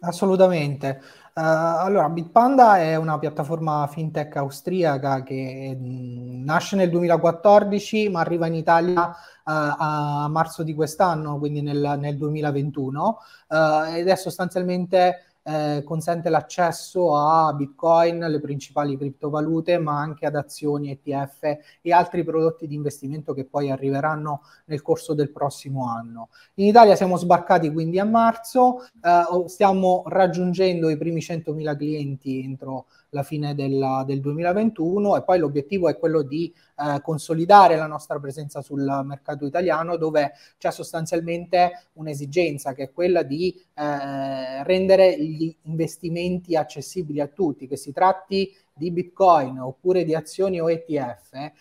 Assolutamente. 0.00 1.00
Uh, 1.34 1.40
allora, 1.40 2.10
Bitpanda 2.10 2.76
è 2.78 2.94
una 2.96 3.18
piattaforma 3.18 3.86
fintech 3.86 4.36
austriaca 4.36 5.22
che 5.22 5.74
mh, 5.74 6.44
nasce 6.44 6.76
nel 6.76 6.90
2014 6.90 8.10
ma 8.10 8.20
arriva 8.20 8.46
in 8.46 8.54
Italia 8.54 9.08
uh, 9.08 9.14
a 9.44 10.28
marzo 10.28 10.62
di 10.62 10.74
quest'anno, 10.74 11.38
quindi 11.38 11.62
nel, 11.62 11.96
nel 11.98 12.18
2021, 12.18 13.18
uh, 13.48 13.54
eh, 13.54 14.00
ed 14.00 14.08
è 14.08 14.14
sostanzialmente 14.14 15.31
eh, 15.44 15.82
consente 15.84 16.28
l'accesso 16.28 17.16
a 17.16 17.52
Bitcoin, 17.52 18.18
le 18.18 18.40
principali 18.40 18.96
criptovalute, 18.96 19.78
ma 19.78 19.98
anche 19.98 20.26
ad 20.26 20.36
azioni, 20.36 20.90
ETF 20.90 21.42
e 21.80 21.92
altri 21.92 22.24
prodotti 22.24 22.66
di 22.66 22.74
investimento 22.74 23.34
che 23.34 23.44
poi 23.44 23.70
arriveranno 23.70 24.42
nel 24.66 24.82
corso 24.82 25.14
del 25.14 25.30
prossimo 25.30 25.88
anno. 25.88 26.28
In 26.54 26.66
Italia 26.66 26.96
siamo 26.96 27.16
sbarcati 27.16 27.72
quindi 27.72 27.98
a 27.98 28.04
marzo, 28.04 28.84
eh, 28.84 29.48
stiamo 29.48 30.02
raggiungendo 30.06 30.88
i 30.88 30.96
primi 30.96 31.20
100.000 31.20 31.76
clienti 31.76 32.42
entro 32.42 32.86
la 33.12 33.22
fine 33.22 33.54
della, 33.54 34.04
del 34.06 34.20
2021 34.20 35.16
e 35.16 35.22
poi 35.22 35.38
l'obiettivo 35.38 35.88
è 35.88 35.98
quello 35.98 36.22
di 36.22 36.52
eh, 36.76 37.00
consolidare 37.02 37.76
la 37.76 37.86
nostra 37.86 38.18
presenza 38.18 38.62
sul 38.62 38.82
mercato 39.04 39.44
italiano 39.46 39.96
dove 39.96 40.32
c'è 40.58 40.70
sostanzialmente 40.70 41.88
un'esigenza 41.94 42.72
che 42.72 42.84
è 42.84 42.92
quella 42.92 43.22
di 43.22 43.54
eh, 43.74 44.64
rendere 44.64 45.18
gli 45.22 45.54
investimenti 45.62 46.56
accessibili 46.56 47.20
a 47.20 47.26
tutti, 47.26 47.66
che 47.66 47.76
si 47.76 47.92
tratti 47.92 48.50
di 48.74 48.90
Bitcoin 48.90 49.58
oppure 49.58 50.04
di 50.04 50.14
azioni 50.14 50.60
o 50.60 50.70
ETF, 50.70 51.34
eh, 51.34 51.52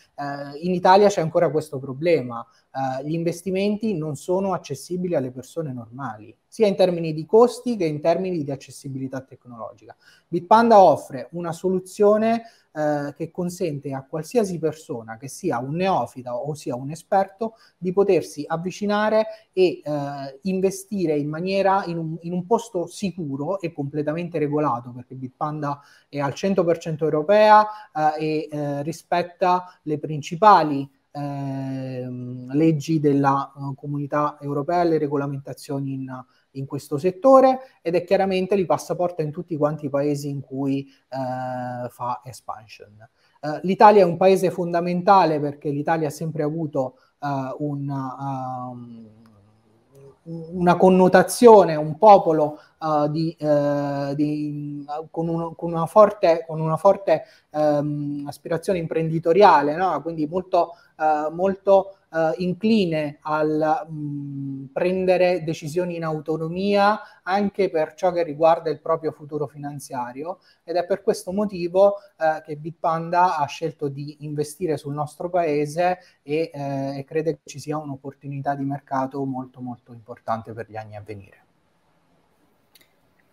in 0.62 0.74
Italia 0.74 1.10
c'è 1.10 1.22
ancora 1.22 1.52
questo 1.52 1.80
problema. 1.80 2.46
Uh, 2.74 3.06
gli 3.06 3.12
investimenti 3.12 3.98
non 3.98 4.16
sono 4.16 4.54
accessibili 4.54 5.14
alle 5.14 5.32
persone 5.32 5.74
normali, 5.74 6.34
sia 6.48 6.68
in 6.68 6.78
termini 6.78 7.12
di 7.14 7.26
costi 7.26 7.76
che 7.76 7.84
in 7.84 8.00
termini 8.00 8.46
di 8.46 8.52
accessibilità 8.52 9.20
tecnologica. 9.20 9.94
Bitpanda 10.26 10.82
offre 10.82 11.28
una 11.32 11.52
soluzione 11.52 12.44
uh, 12.72 13.14
che 13.14 13.30
consente 13.30 13.92
a 13.92 14.06
qualsiasi 14.06 14.58
persona, 14.58 15.18
che 15.18 15.28
sia 15.28 15.60
un 15.60 15.76
neofita 15.76 16.34
o 16.34 16.54
sia 16.54 16.74
un 16.74 16.92
esperto, 16.92 17.56
di 17.78 17.92
potersi 17.92 18.46
avvicinare 18.48 19.50
e 19.52 19.82
uh, 19.84 20.40
investire 20.44 21.18
in 21.18 21.28
maniera 21.28 21.84
in 21.88 21.98
un, 21.98 22.18
in 22.22 22.32
un, 22.32 22.46
posto 22.46 22.88
sicuro 22.88 23.60
e 23.60 23.74
completamente 23.74 24.40
regolato, 24.40 24.92
perché 24.92 25.16
Bitpanda 25.16 25.82
è 26.08 26.20
al 26.20 26.32
100% 26.34 27.04
europea 27.04 27.68
e 28.18 28.48
rispetta 28.84 29.78
le 29.84 30.00
principali 30.00 30.90
eh, 31.12 32.08
leggi 32.54 33.00
della 33.00 33.52
uh, 33.54 33.76
comunità 33.76 34.38
europea 34.40 34.82
e 34.82 34.86
le 34.86 34.98
regolamentazioni 34.98 35.94
in, 35.94 36.24
in, 36.52 36.66
questo 36.66 36.98
settore 36.98 37.60
ed 37.82 37.96
è 37.96 38.04
chiaramente 38.04 38.56
li 38.56 38.66
passaporta 38.66 39.22
in 39.22 39.32
tutti 39.32 39.58
quanti 39.58 39.88
i 39.88 39.90
paesi 39.90 40.30
in 40.30 40.42
cui 40.42 40.86
eh, 40.86 41.90
fa 41.90 42.22
expansion. 42.24 42.96
Uh, 43.42 43.60
L'Italia 43.64 44.02
è 44.02 44.06
un 44.06 44.18
paese 44.18 44.52
fondamentale 44.52 45.40
perché 45.40 45.70
l'Italia 45.70 46.08
ha 46.08 46.12
sempre 46.12 46.44
avuto 46.44 46.98
uh, 47.20 47.56
una, 47.66 48.70
um, 48.70 49.10
una 50.24 50.76
connotazione, 50.76 51.76
un 51.76 51.98
popolo 51.98 52.60
uh, 52.80 53.08
di, 53.10 53.36
uh, 53.40 54.14
di, 54.14 54.86
con, 55.10 55.28
un, 55.28 55.56
con, 55.56 55.72
una 55.72 55.86
forte, 55.86 56.46
con 56.48 56.60
una 56.60 56.78
forte 56.78 57.24
um, 57.52 58.24
aspirazione 58.28 58.80
imprenditoriale, 58.80 59.76
no? 59.76 60.00
quindi 60.02 60.28
molto, 60.28 60.76
uh, 60.98 61.34
molto 62.12 62.34
incline 62.38 63.18
al 63.22 63.86
um, 63.88 64.70
prendere 64.72 65.44
decisioni 65.44 65.96
in 65.96 66.04
autonomia 66.04 67.00
anche 67.24 67.70
per 67.70 67.94
ciò 67.94 68.12
che 68.12 68.24
riguarda 68.24 68.70
il 68.70 68.80
proprio 68.80 69.12
futuro 69.12 69.48
finanziario 69.48 70.40
ed 70.64 70.76
è 70.76 70.86
per 70.86 71.02
questo 71.02 71.32
motivo 71.32 71.96
che 72.46 72.56
Bitpanda 72.56 73.38
ha 73.38 73.46
scelto 73.46 73.88
di 73.88 74.18
investire 74.20 74.78
sul 74.78 74.94
nostro 74.94 75.30
paese 75.30 76.00
e, 76.22 76.52
e 76.54 77.04
crede 77.08 77.34
che 77.34 77.50
ci 77.50 77.60
sia 77.60 77.78
un'opportunità 77.78 78.56
di 78.56 78.64
mercato 78.64 79.24
molto 79.26 79.62
molto 79.62 79.92
importante 79.94 80.54
per 80.54 80.70
gli 80.70 80.78
anni 80.78 80.96
a 80.96 81.02
venire. 81.02 81.51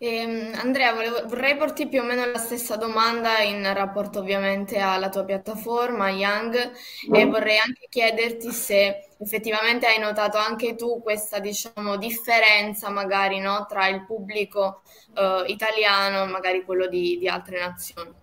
Eh, 0.00 0.52
Andrea, 0.54 0.92
volevo, 0.92 1.26
vorrei 1.26 1.56
porti 1.56 1.88
più 1.88 2.00
o 2.00 2.04
meno 2.04 2.24
la 2.24 2.38
stessa 2.38 2.76
domanda 2.76 3.40
in 3.40 3.72
rapporto 3.74 4.20
ovviamente 4.20 4.78
alla 4.78 5.08
tua 5.08 5.24
piattaforma 5.24 6.08
Young 6.10 6.70
e 7.12 7.26
vorrei 7.26 7.58
anche 7.58 7.88
chiederti 7.88 8.52
se 8.52 9.08
effettivamente 9.18 9.86
hai 9.86 9.98
notato 9.98 10.36
anche 10.38 10.76
tu 10.76 11.02
questa 11.02 11.40
diciamo, 11.40 11.96
differenza 11.96 12.90
magari 12.90 13.40
no, 13.40 13.66
tra 13.68 13.88
il 13.88 14.04
pubblico 14.04 14.82
eh, 15.16 15.44
italiano 15.48 16.22
e 16.24 16.26
magari 16.28 16.64
quello 16.64 16.86
di, 16.86 17.18
di 17.18 17.26
altre 17.28 17.58
nazioni. 17.58 18.14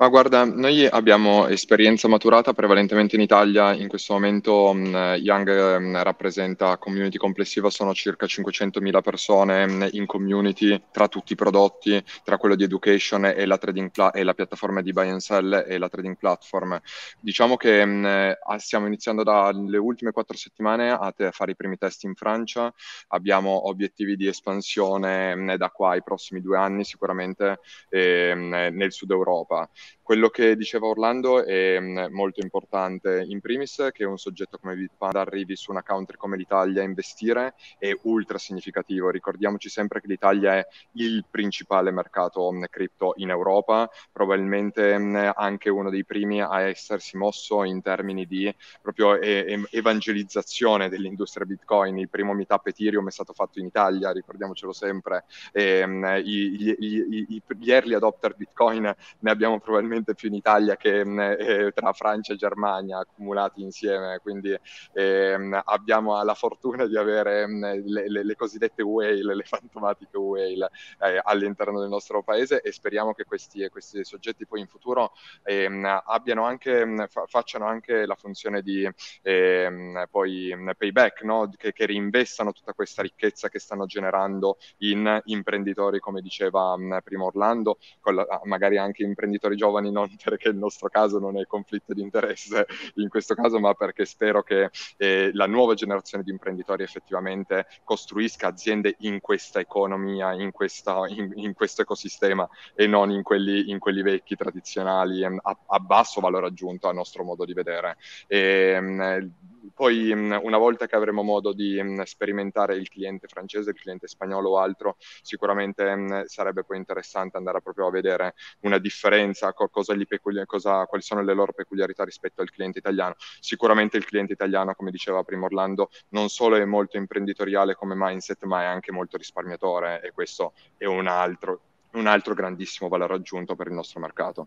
Ma 0.00 0.08
guarda, 0.08 0.46
noi 0.46 0.86
abbiamo 0.86 1.46
esperienza 1.48 2.08
maturata 2.08 2.54
prevalentemente 2.54 3.16
in 3.16 3.20
Italia, 3.20 3.74
in 3.74 3.86
questo 3.86 4.14
momento 4.14 4.72
mh, 4.72 5.18
Young 5.20 5.78
mh, 5.78 6.02
rappresenta 6.02 6.78
community 6.78 7.18
complessiva, 7.18 7.68
sono 7.68 7.92
circa 7.92 8.24
500.000 8.24 9.02
persone 9.02 9.66
mh, 9.66 9.88
in 9.92 10.06
community 10.06 10.84
tra 10.90 11.06
tutti 11.06 11.34
i 11.34 11.36
prodotti, 11.36 12.02
tra 12.24 12.38
quello 12.38 12.54
di 12.54 12.64
education 12.64 13.26
e 13.26 13.44
la, 13.44 13.58
pla- 13.58 14.10
e 14.12 14.22
la 14.22 14.32
piattaforma 14.32 14.80
di 14.80 14.90
buy 14.92 15.10
and 15.10 15.20
sell 15.20 15.66
e 15.68 15.76
la 15.76 15.90
trading 15.90 16.16
platform. 16.16 16.80
Diciamo 17.18 17.58
che 17.58 18.36
stiamo 18.56 18.86
iniziando 18.86 19.22
dalle 19.22 19.76
ultime 19.76 20.12
quattro 20.12 20.34
settimane 20.34 20.92
a, 20.92 21.12
te- 21.12 21.26
a, 21.26 21.30
fare 21.30 21.50
i 21.50 21.56
primi 21.56 21.76
test 21.76 22.04
in 22.04 22.14
Francia, 22.14 22.72
abbiamo 23.08 23.68
obiettivi 23.68 24.16
di 24.16 24.26
espansione 24.26 25.56
da 25.58 25.68
qua 25.68 25.90
ai 25.90 26.02
prossimi 26.02 26.40
due 26.40 26.56
anni 26.56 26.84
sicuramente 26.84 27.58
eh, 27.90 28.32
nel 28.34 28.92
sud 28.92 29.10
Europa. 29.10 29.68
Quello 30.02 30.28
che 30.28 30.56
diceva 30.56 30.86
Orlando 30.86 31.44
è 31.44 31.78
mm, 31.78 32.06
molto 32.10 32.40
importante, 32.40 33.24
in 33.26 33.40
primis 33.40 33.90
che 33.92 34.04
un 34.04 34.18
soggetto 34.18 34.58
come 34.58 34.74
Bitpanda 34.74 35.20
arrivi 35.20 35.54
su 35.56 35.70
una 35.70 35.82
country 35.82 36.16
come 36.16 36.36
l'Italia 36.36 36.82
a 36.82 36.84
investire 36.84 37.54
è 37.78 37.96
ultra 38.02 38.38
significativo. 38.38 39.10
Ricordiamoci 39.10 39.68
sempre 39.68 40.00
che 40.00 40.08
l'Italia 40.08 40.56
è 40.56 40.66
il 40.92 41.24
principale 41.30 41.90
mercato 41.90 42.50
mm, 42.50 42.64
cripto 42.70 43.14
in 43.16 43.30
Europa, 43.30 43.88
probabilmente 44.10 44.98
mm, 44.98 45.30
anche 45.34 45.70
uno 45.70 45.90
dei 45.90 46.04
primi 46.04 46.40
a 46.42 46.60
essersi 46.62 47.16
mosso 47.16 47.62
in 47.64 47.80
termini 47.82 48.26
di 48.26 48.52
proprio 48.82 49.20
evangelizzazione 49.20 50.88
dell'industria 50.88 51.46
Bitcoin. 51.46 51.98
Il 51.98 52.08
primo 52.08 52.32
meetup 52.32 52.66
Ethereum 52.66 53.06
è 53.06 53.12
stato 53.12 53.32
fatto 53.32 53.60
in 53.60 53.66
Italia, 53.66 54.12
ricordiamocelo 54.12 54.72
sempre. 54.72 55.24
E, 55.52 55.86
gli, 56.22 56.74
gli 56.78 57.70
early 57.70 57.94
adopter 57.94 58.34
Bitcoin 58.34 58.82
ne 59.20 59.30
abbiamo 59.30 59.58
probabilmente 59.60 59.79
probabilmente 59.80 60.14
più 60.14 60.28
in 60.28 60.34
Italia 60.34 60.76
che 60.76 61.04
mh, 61.04 61.18
eh, 61.38 61.72
tra 61.74 61.92
Francia 61.92 62.32
e 62.32 62.36
Germania 62.36 62.98
accumulati 62.98 63.62
insieme, 63.62 64.18
quindi 64.22 64.56
eh, 64.92 65.62
abbiamo 65.64 66.22
la 66.22 66.34
fortuna 66.34 66.86
di 66.86 66.96
avere 66.96 67.46
mh, 67.46 67.82
le, 67.86 68.08
le, 68.08 68.24
le, 68.24 68.36
cosiddette 68.36 68.82
whale, 68.82 69.34
le 69.34 69.42
fantomatiche 69.42 70.16
whale 70.16 70.70
eh, 71.00 71.20
all'interno 71.22 71.80
del 71.80 71.88
nostro 71.88 72.22
paese 72.22 72.60
e 72.60 72.72
speriamo 72.72 73.14
che 73.14 73.24
questi, 73.24 73.66
questi 73.68 74.04
soggetti 74.04 74.46
poi 74.46 74.60
in 74.60 74.66
futuro 74.66 75.12
ehm, 75.44 76.02
abbiano 76.04 76.44
anche, 76.44 77.06
fa, 77.08 77.24
facciano 77.26 77.66
anche 77.66 78.04
la 78.06 78.14
funzione 78.14 78.62
di 78.62 78.88
ehm, 79.22 80.06
poi 80.10 80.54
payback, 80.76 81.22
no? 81.22 81.50
che, 81.56 81.72
che 81.72 81.86
reinvestano 81.86 82.52
tutta 82.52 82.74
questa 82.74 83.02
ricchezza 83.02 83.48
che 83.48 83.58
stanno 83.58 83.86
generando 83.86 84.58
in 84.78 85.20
imprenditori, 85.24 85.98
come 86.00 86.20
diceva 86.20 86.76
prima 87.02 87.24
Orlando, 87.24 87.78
la, 88.12 88.40
magari 88.44 88.76
anche 88.78 89.04
imprenditori 89.04 89.56
giovani, 89.60 89.90
non 89.90 90.08
perché 90.22 90.48
il 90.48 90.56
nostro 90.56 90.88
caso 90.88 91.18
non 91.18 91.38
è 91.38 91.46
conflitto 91.46 91.92
di 91.92 92.00
interesse 92.00 92.66
in 92.94 93.08
questo 93.08 93.34
caso, 93.34 93.60
ma 93.60 93.74
perché 93.74 94.06
spero 94.06 94.42
che 94.42 94.70
eh, 94.96 95.30
la 95.34 95.46
nuova 95.46 95.74
generazione 95.74 96.24
di 96.24 96.30
imprenditori 96.30 96.82
effettivamente 96.82 97.66
costruisca 97.84 98.48
aziende 98.48 98.96
in 99.00 99.20
questa 99.20 99.60
economia, 99.60 100.32
in, 100.32 100.50
questa, 100.50 101.02
in, 101.08 101.32
in 101.34 101.52
questo 101.52 101.82
ecosistema 101.82 102.48
e 102.74 102.86
non 102.86 103.10
in 103.10 103.22
quelli, 103.22 103.70
in 103.70 103.78
quelli 103.78 104.02
vecchi 104.02 104.34
tradizionali 104.34 105.24
a, 105.24 105.32
a, 105.66 105.78
basso 105.78 106.20
valore 106.20 106.46
aggiunto 106.46 106.88
a 106.88 106.92
nostro 106.92 107.22
modo 107.22 107.44
di 107.44 107.52
vedere. 107.52 107.96
E, 108.26 108.38
ehm, 108.76 109.32
poi 109.74 110.10
una 110.12 110.58
volta 110.58 110.86
che 110.86 110.96
avremo 110.96 111.22
modo 111.22 111.52
di 111.52 111.80
sperimentare 112.04 112.76
il 112.76 112.88
cliente 112.88 113.28
francese, 113.28 113.70
il 113.70 113.80
cliente 113.80 114.08
spagnolo 114.08 114.50
o 114.50 114.58
altro, 114.58 114.96
sicuramente 115.22 116.24
sarebbe 116.26 116.64
poi 116.64 116.78
interessante 116.78 117.36
andare 117.36 117.60
proprio 117.60 117.86
a 117.86 117.90
vedere 117.90 118.34
una 118.60 118.78
differenza, 118.78 119.52
cosa 119.52 119.94
peculi- 120.06 120.44
cosa, 120.46 120.86
quali 120.86 121.02
sono 121.02 121.22
le 121.22 121.34
loro 121.34 121.52
peculiarità 121.52 122.04
rispetto 122.04 122.42
al 122.42 122.50
cliente 122.50 122.78
italiano. 122.78 123.14
Sicuramente 123.40 123.96
il 123.96 124.04
cliente 124.04 124.32
italiano, 124.32 124.74
come 124.74 124.90
diceva 124.90 125.22
prima 125.22 125.44
Orlando, 125.46 125.90
non 126.10 126.28
solo 126.28 126.56
è 126.56 126.64
molto 126.64 126.96
imprenditoriale 126.96 127.74
come 127.74 127.94
mindset, 127.96 128.44
ma 128.44 128.62
è 128.62 128.66
anche 128.66 128.92
molto 128.92 129.16
risparmiatore 129.16 130.00
e 130.02 130.12
questo 130.12 130.52
è 130.76 130.84
un 130.86 131.06
altro, 131.06 131.60
un 131.92 132.06
altro 132.06 132.34
grandissimo 132.34 132.88
valore 132.88 133.14
aggiunto 133.14 133.56
per 133.56 133.66
il 133.68 133.74
nostro 133.74 134.00
mercato. 134.00 134.46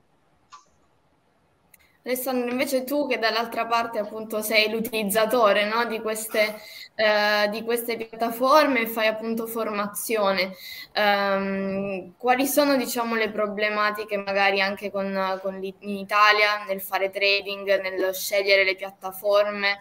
Alessandro, 2.06 2.52
invece 2.52 2.84
tu 2.84 3.08
che 3.08 3.18
dall'altra 3.18 3.66
parte 3.66 3.98
appunto 3.98 4.42
sei 4.42 4.70
l'utilizzatore 4.70 5.66
no, 5.66 5.86
di, 5.86 6.02
queste, 6.02 6.54
eh, 6.96 7.48
di, 7.50 7.64
queste, 7.64 7.96
piattaforme 7.96 8.82
e 8.82 8.88
fai 8.88 9.08
appunto 9.08 9.48
formazione, 9.48 10.54
um, 10.98 12.14
quali 12.18 12.46
sono 12.46 12.76
diciamo 12.76 13.16
le 13.16 13.32
problematiche 13.32 14.18
magari 14.18 14.60
anche 14.60 14.92
con, 14.92 15.40
con 15.42 15.64
in 15.64 15.90
Italia 15.98 16.66
nel 16.68 16.82
fare 16.82 17.10
trading, 17.10 17.80
nello 17.82 18.12
scegliere 18.12 18.66
le 18.66 18.76
piattaforme? 18.76 19.80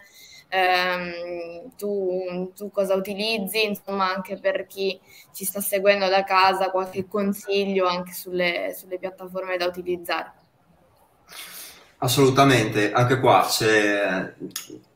Um, 0.53 1.75
tu, 1.75 2.51
tu, 2.55 2.69
cosa 2.71 2.93
utilizzi, 2.95 3.65
insomma 3.65 4.13
anche 4.13 4.37
per 4.37 4.67
chi 4.67 4.99
ci 5.33 5.45
sta 5.45 5.59
seguendo 5.59 6.07
da 6.07 6.23
casa, 6.23 6.69
qualche 6.69 7.05
consiglio 7.07 7.87
anche 7.87 8.13
sulle, 8.13 8.73
sulle 8.77 8.99
piattaforme 8.99 9.57
da 9.57 9.65
utilizzare. 9.65 10.42
Assolutamente, 12.03 12.91
anche 12.91 13.17
qua 13.17 13.47
c'è 13.49 14.33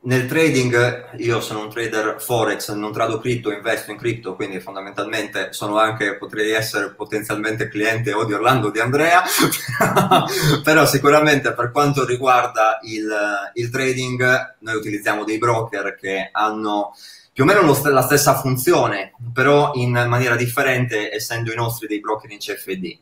nel 0.01 0.25
trading, 0.25 1.15
io 1.19 1.39
sono 1.39 1.61
un 1.61 1.69
trader 1.69 2.17
forex, 2.19 2.73
non 2.73 2.91
trado 2.91 3.17
cripto, 3.19 3.49
investo 3.49 3.91
in 3.91 3.97
cripto, 3.97 4.35
quindi 4.35 4.59
fondamentalmente 4.59 5.53
sono 5.53 5.77
anche, 5.77 6.17
potrei 6.17 6.51
essere 6.51 6.93
potenzialmente 6.93 7.69
cliente 7.69 8.11
o 8.11 8.25
di 8.25 8.33
Orlando 8.33 8.67
o 8.67 8.71
di 8.71 8.81
Andrea, 8.81 9.23
però 10.63 10.85
sicuramente 10.85 11.53
per 11.53 11.71
quanto 11.71 12.05
riguarda 12.05 12.79
il, 12.81 13.09
il 13.53 13.69
trading 13.69 14.55
noi 14.59 14.75
utilizziamo 14.75 15.23
dei 15.23 15.37
broker 15.37 15.95
che 15.95 16.27
hanno 16.29 16.93
più 17.31 17.45
o 17.45 17.47
meno 17.47 17.73
st- 17.73 17.85
la 17.85 18.01
stessa 18.01 18.35
funzione, 18.35 19.13
però 19.31 19.71
in 19.75 19.91
maniera 19.91 20.35
differente, 20.35 21.13
essendo 21.13 21.53
i 21.53 21.55
nostri 21.55 21.87
dei 21.87 22.01
broker 22.01 22.31
in 22.31 22.39
CFD. 22.39 22.97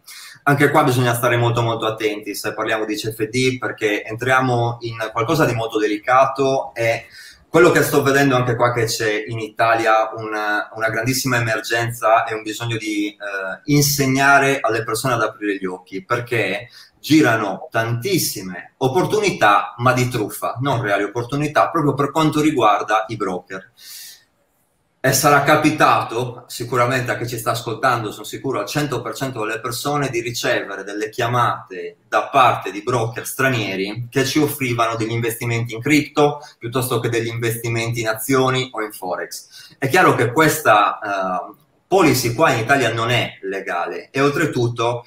Anche 0.47 0.69
qua 0.69 0.83
bisogna 0.83 1.15
stare 1.15 1.37
molto 1.37 1.63
molto 1.63 1.87
attenti 1.87 2.35
se 2.35 2.53
parliamo 2.53 2.85
di 2.85 2.93
CFD 2.93 3.57
perché 3.57 4.03
entriamo 4.03 4.77
in 4.81 5.09
qualcosa 5.11 5.43
di 5.43 5.55
molto 5.55 5.79
delicato 5.79 6.71
e 6.75 7.05
quello 7.49 7.71
che 7.71 7.81
sto 7.81 8.03
vedendo 8.03 8.35
anche 8.35 8.55
qua 8.55 8.71
che 8.71 8.85
c'è 8.85 9.23
in 9.25 9.39
Italia 9.39 10.11
una, 10.15 10.69
una 10.75 10.89
grandissima 10.89 11.37
emergenza 11.37 12.25
e 12.25 12.35
un 12.35 12.43
bisogno 12.43 12.77
di 12.77 13.07
eh, 13.07 13.17
insegnare 13.73 14.59
alle 14.59 14.83
persone 14.83 15.15
ad 15.15 15.23
aprire 15.23 15.57
gli 15.57 15.65
occhi 15.65 16.05
perché 16.05 16.67
girano 16.99 17.67
tantissime 17.71 18.73
opportunità 18.77 19.73
ma 19.77 19.93
di 19.93 20.07
truffa, 20.09 20.57
non 20.61 20.79
reali 20.79 21.05
opportunità, 21.05 21.71
proprio 21.71 21.95
per 21.95 22.11
quanto 22.11 22.39
riguarda 22.39 23.05
i 23.07 23.15
broker. 23.15 23.71
E 25.05 25.13
sarà 25.13 25.43
capitato 25.43 26.45
sicuramente 26.47 27.11
a 27.11 27.17
chi 27.17 27.27
ci 27.27 27.37
sta 27.37 27.51
ascoltando, 27.51 28.11
sono 28.11 28.25
sicuro 28.25 28.57
al 28.57 28.65
100% 28.65 29.45
delle 29.45 29.59
persone, 29.59 30.09
di 30.09 30.19
ricevere 30.19 30.83
delle 30.83 31.11
chiamate 31.11 31.97
da 32.09 32.27
parte 32.29 32.71
di 32.71 32.81
broker 32.81 33.23
stranieri 33.23 34.07
che 34.09 34.25
ci 34.25 34.39
offrivano 34.39 34.95
degli 34.95 35.11
investimenti 35.11 35.75
in 35.75 35.81
cripto 35.81 36.39
piuttosto 36.57 36.99
che 36.99 37.09
degli 37.09 37.27
investimenti 37.27 37.99
in 37.99 38.07
azioni 38.07 38.71
o 38.73 38.81
in 38.81 38.91
forex. 38.91 39.75
È 39.77 39.87
chiaro 39.89 40.15
che 40.15 40.31
questa 40.31 40.97
uh, 40.99 41.55
policy 41.85 42.33
qua 42.33 42.49
in 42.53 42.63
Italia 42.63 42.91
non 42.91 43.11
è 43.11 43.37
legale 43.43 44.09
e 44.09 44.21
oltretutto 44.21 45.05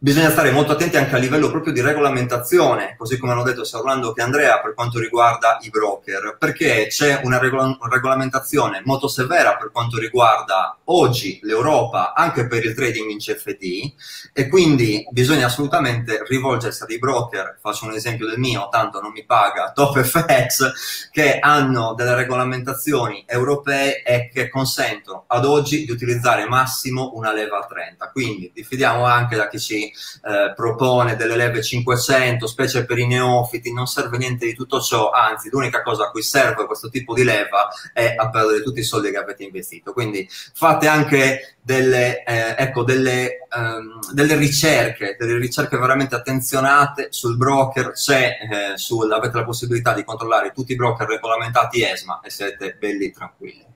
Bisogna 0.00 0.30
stare 0.30 0.52
molto 0.52 0.70
attenti 0.70 0.96
anche 0.96 1.16
a 1.16 1.18
livello 1.18 1.50
proprio 1.50 1.72
di 1.72 1.80
regolamentazione, 1.80 2.94
così 2.96 3.18
come 3.18 3.32
hanno 3.32 3.42
detto 3.42 3.64
sia 3.64 3.80
Orlando 3.80 4.12
che 4.12 4.22
Andrea 4.22 4.60
per 4.60 4.72
quanto 4.72 5.00
riguarda 5.00 5.58
i 5.62 5.70
broker, 5.70 6.36
perché 6.38 6.86
c'è 6.88 7.22
una, 7.24 7.40
regola- 7.40 7.76
regolamentazione 7.90 8.80
molto 8.84 9.08
severa 9.08 9.56
per 9.56 9.72
quanto 9.72 9.98
riguarda 9.98 10.77
oggi 10.90 11.38
l'Europa 11.42 12.14
anche 12.14 12.46
per 12.46 12.64
il 12.64 12.74
trading 12.74 13.10
in 13.10 13.18
CFD 13.18 13.92
e 14.32 14.48
quindi 14.48 15.06
bisogna 15.10 15.46
assolutamente 15.46 16.22
rivolgersi 16.26 16.82
a 16.82 16.86
dei 16.86 16.98
broker, 16.98 17.58
faccio 17.60 17.86
un 17.86 17.92
esempio 17.92 18.26
del 18.26 18.38
mio, 18.38 18.68
tanto 18.70 19.00
non 19.00 19.12
mi 19.12 19.24
paga, 19.24 19.72
TopFX, 19.72 21.10
che 21.10 21.38
hanno 21.38 21.94
delle 21.94 22.14
regolamentazioni 22.14 23.24
europee 23.26 24.02
e 24.02 24.30
che 24.32 24.48
consentono 24.48 25.24
ad 25.26 25.44
oggi 25.44 25.84
di 25.84 25.90
utilizzare 25.90 26.46
massimo 26.46 27.12
una 27.14 27.32
leva 27.32 27.66
30, 27.68 28.10
quindi 28.10 28.50
diffidiamo 28.54 29.04
anche 29.04 29.36
da 29.36 29.48
chi 29.48 29.58
ci 29.58 29.84
eh, 29.84 30.52
propone 30.54 31.16
delle 31.16 31.36
leve 31.36 31.62
500, 31.62 32.46
specie 32.46 32.84
per 32.84 32.98
i 32.98 33.06
neofiti, 33.06 33.72
non 33.72 33.86
serve 33.86 34.16
niente 34.18 34.46
di 34.46 34.54
tutto 34.54 34.80
ciò, 34.80 35.10
anzi 35.10 35.50
l'unica 35.50 35.82
cosa 35.82 36.04
a 36.04 36.10
cui 36.10 36.22
serve 36.22 36.66
questo 36.66 36.88
tipo 36.88 37.14
di 37.14 37.24
leva 37.24 37.68
è 37.92 38.14
a 38.16 38.30
perdere 38.30 38.62
tutti 38.62 38.80
i 38.80 38.84
soldi 38.84 39.10
che 39.10 39.18
avete 39.18 39.44
investito. 39.44 39.92
Quindi 39.92 40.28
fate 40.28 40.77
anche 40.86 41.56
delle, 41.60 42.22
eh, 42.24 42.54
ecco, 42.56 42.82
delle, 42.82 43.46
um, 43.54 43.98
delle, 44.12 44.36
ricerche, 44.36 45.16
delle 45.18 45.36
ricerche 45.38 45.76
veramente 45.76 46.14
attenzionate 46.14 47.08
sul 47.10 47.36
broker, 47.36 47.92
se 47.94 48.26
eh, 48.28 48.76
sul, 48.76 49.12
avete 49.12 49.36
la 49.36 49.44
possibilità 49.44 49.92
di 49.92 50.04
controllare 50.04 50.52
tutti 50.52 50.72
i 50.72 50.76
broker 50.76 51.06
regolamentati 51.06 51.82
ESMA 51.82 52.20
e 52.22 52.30
siete 52.30 52.76
belli 52.78 53.10
tranquilli. 53.10 53.67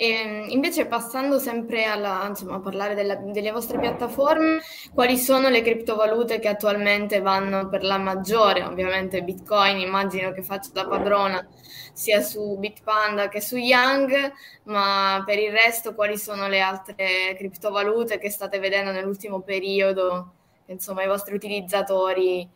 E 0.00 0.10
ehm, 0.10 0.50
invece 0.50 0.86
passando 0.86 1.40
sempre 1.40 1.84
alla, 1.84 2.24
insomma, 2.28 2.54
a 2.54 2.60
parlare 2.60 2.94
della, 2.94 3.16
delle 3.16 3.50
vostre 3.50 3.80
piattaforme, 3.80 4.60
quali 4.94 5.18
sono 5.18 5.48
le 5.48 5.60
criptovalute 5.60 6.38
che 6.38 6.46
attualmente 6.46 7.20
vanno 7.20 7.68
per 7.68 7.82
la 7.82 7.98
maggiore? 7.98 8.62
Ovviamente 8.62 9.24
Bitcoin, 9.24 9.78
immagino 9.78 10.30
che 10.30 10.44
faccia 10.44 10.70
da 10.72 10.86
padrona 10.86 11.44
sia 11.92 12.20
su 12.20 12.56
Bitpanda 12.58 13.28
che 13.28 13.40
su 13.40 13.56
Yang, 13.56 14.32
ma 14.64 15.20
per 15.26 15.40
il 15.40 15.50
resto 15.50 15.96
quali 15.96 16.16
sono 16.16 16.46
le 16.46 16.60
altre 16.60 17.34
criptovalute 17.36 18.18
che 18.18 18.30
state 18.30 18.60
vedendo 18.60 18.92
nell'ultimo 18.92 19.40
periodo, 19.40 20.34
che 20.64 20.70
insomma 20.72 21.02
i 21.02 21.08
vostri 21.08 21.34
utilizzatori 21.34 22.42
eh, 22.42 22.48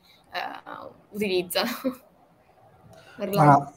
utilizzano? 1.11 1.70
Allora, 3.18 3.70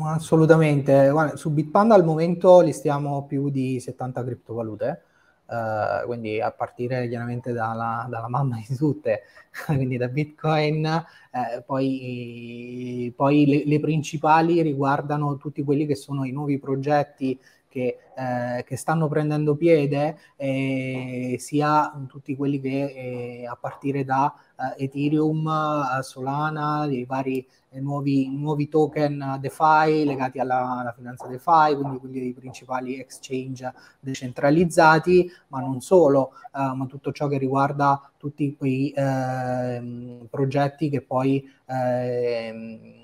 Assolutamente, 0.00 1.10
Guarda, 1.10 1.36
su 1.36 1.50
Bitpanda 1.50 1.94
al 1.94 2.04
momento 2.04 2.60
listiamo 2.60 3.26
più 3.26 3.50
di 3.50 3.80
70 3.80 4.24
criptovalute, 4.24 5.02
uh, 5.46 6.06
quindi 6.06 6.40
a 6.40 6.50
partire 6.50 7.08
chiaramente 7.08 7.52
dalla, 7.52 8.06
dalla, 8.08 8.28
mamma 8.28 8.60
di 8.66 8.74
tutte, 8.76 9.22
quindi 9.66 9.96
da 9.96 10.08
Bitcoin, 10.08 10.84
eh, 10.86 11.62
poi, 11.66 13.12
poi 13.16 13.46
le, 13.46 13.62
le, 13.66 13.80
principali 13.80 14.62
riguardano 14.62 15.36
tutti 15.36 15.62
quelli 15.62 15.86
che 15.86 15.96
sono 15.96 16.24
i 16.24 16.30
nuovi 16.32 16.58
progetti 16.58 17.38
che, 17.72 17.98
eh, 18.14 18.64
che 18.64 18.76
stanno 18.76 19.08
prendendo 19.08 19.56
piede, 19.56 20.18
eh, 20.36 21.36
sia 21.38 21.90
tutti 22.06 22.36
quelli 22.36 22.60
che 22.60 23.40
eh, 23.40 23.46
a 23.46 23.56
partire 23.56 24.04
da 24.04 24.32
eh, 24.76 24.84
Ethereum, 24.84 25.48
eh, 25.98 26.02
Solana, 26.02 26.84
i 26.84 27.06
vari 27.06 27.48
nuovi, 27.80 28.28
nuovi, 28.30 28.68
token 28.68 29.38
DeFi 29.40 30.04
legati 30.04 30.38
alla, 30.38 30.80
alla 30.80 30.92
finanza 30.92 31.26
DeFi, 31.26 31.74
quindi 31.74 31.98
quelli 31.98 32.20
dei 32.20 32.32
principali 32.32 32.98
exchange 32.98 33.72
decentralizzati, 34.00 35.30
ma 35.48 35.60
non 35.60 35.80
solo, 35.80 36.32
ma 36.52 36.86
tutto 36.88 37.12
ciò 37.12 37.28
che 37.28 37.38
riguarda 37.38 38.10
tutti 38.16 38.54
quei 38.56 38.92
ehm, 38.94 40.26
progetti 40.28 40.88
che 40.88 41.00
poi 41.02 41.44
ehm, 41.66 43.00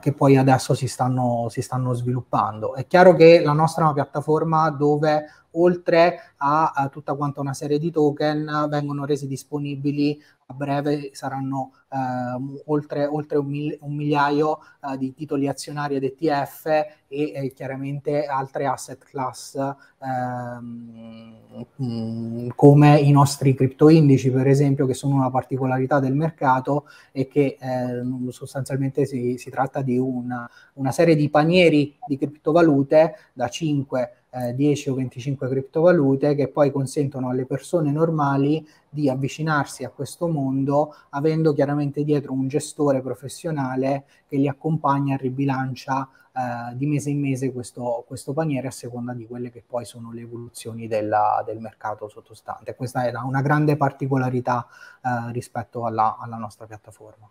che 0.00 0.12
poi 0.14 0.36
adesso 0.36 0.74
si 0.74 0.88
stanno, 0.88 1.48
si 1.50 1.60
stanno 1.60 1.92
sviluppando. 1.92 2.74
È 2.74 2.86
chiaro 2.86 3.14
che 3.14 3.42
la 3.42 3.52
nostra 3.52 3.82
è 3.82 3.84
una 3.84 3.94
piattaforma 3.94 4.70
dove 4.70 5.26
oltre 5.52 6.34
a, 6.36 6.72
a 6.74 6.88
tutta 6.88 7.14
quanta 7.14 7.40
una 7.40 7.54
serie 7.54 7.78
di 7.78 7.90
token, 7.90 8.66
vengono 8.68 9.04
resi 9.04 9.26
disponibili 9.26 10.20
a 10.50 10.52
breve 10.52 11.10
saranno 11.12 11.72
eh, 11.88 12.60
oltre, 12.66 13.06
oltre 13.06 13.38
un, 13.38 13.46
mil- 13.46 13.78
un, 13.80 13.94
migliaio 13.94 14.58
eh, 14.58 14.98
di 14.98 15.14
titoli 15.14 15.46
azionari 15.48 15.94
ed 15.94 16.04
ETF 16.04 16.66
e 16.66 16.96
eh, 17.08 17.52
chiaramente 17.54 18.26
altre 18.26 18.66
asset 18.66 19.02
class 19.04 19.56
ehm, 19.98 21.66
mh, 21.76 22.48
come 22.56 22.98
i 22.98 23.12
nostri 23.12 23.54
cripto 23.54 23.88
indici 23.88 24.30
per 24.30 24.48
esempio 24.48 24.86
che 24.86 24.94
sono 24.94 25.14
una 25.14 25.30
particolarità 25.30 26.00
del 26.00 26.14
mercato 26.14 26.86
e 27.12 27.28
che 27.28 27.56
eh, 27.60 28.30
sostanzialmente 28.30 29.06
si, 29.06 29.36
si, 29.38 29.50
tratta 29.50 29.82
di 29.82 29.98
una, 29.98 30.48
una 30.74 30.90
serie 30.90 31.14
di 31.14 31.30
panieri 31.30 31.96
di 32.06 32.18
criptovalute 32.18 33.14
da 33.32 33.48
5 33.48 34.14
eh, 34.30 34.54
10 34.54 34.90
o 34.90 34.94
25 34.94 35.48
criptovalute 35.48 36.34
che 36.34 36.48
poi 36.48 36.70
consentono 36.70 37.30
alle 37.30 37.46
persone 37.46 37.90
normali 37.90 38.66
di 38.88 39.08
avvicinarsi 39.08 39.84
a 39.84 39.90
questo 39.90 40.28
mondo 40.28 40.94
avendo 41.10 41.52
chiaramente 41.52 42.04
dietro 42.04 42.32
un 42.32 42.48
gestore 42.48 43.00
professionale 43.00 44.04
che 44.28 44.36
li 44.36 44.48
accompagna 44.48 45.14
e 45.14 45.18
ribilancia 45.18 46.08
eh, 46.32 46.76
di 46.76 46.86
mese 46.86 47.10
in 47.10 47.20
mese 47.20 47.52
questo, 47.52 48.04
questo, 48.06 48.32
paniere 48.32 48.68
a 48.68 48.70
seconda 48.70 49.12
di 49.12 49.26
quelle 49.26 49.50
che 49.50 49.64
poi 49.66 49.84
sono 49.84 50.12
le 50.12 50.20
evoluzioni 50.20 50.86
della, 50.86 51.42
del 51.44 51.58
mercato 51.58 52.08
sottostante. 52.08 52.76
Questa 52.76 53.02
è 53.02 53.12
una 53.16 53.42
grande 53.42 53.76
particolarità 53.76 54.66
eh, 55.02 55.32
rispetto 55.32 55.86
alla, 55.86 56.16
alla 56.20 56.36
nostra 56.36 56.66
piattaforma. 56.66 57.28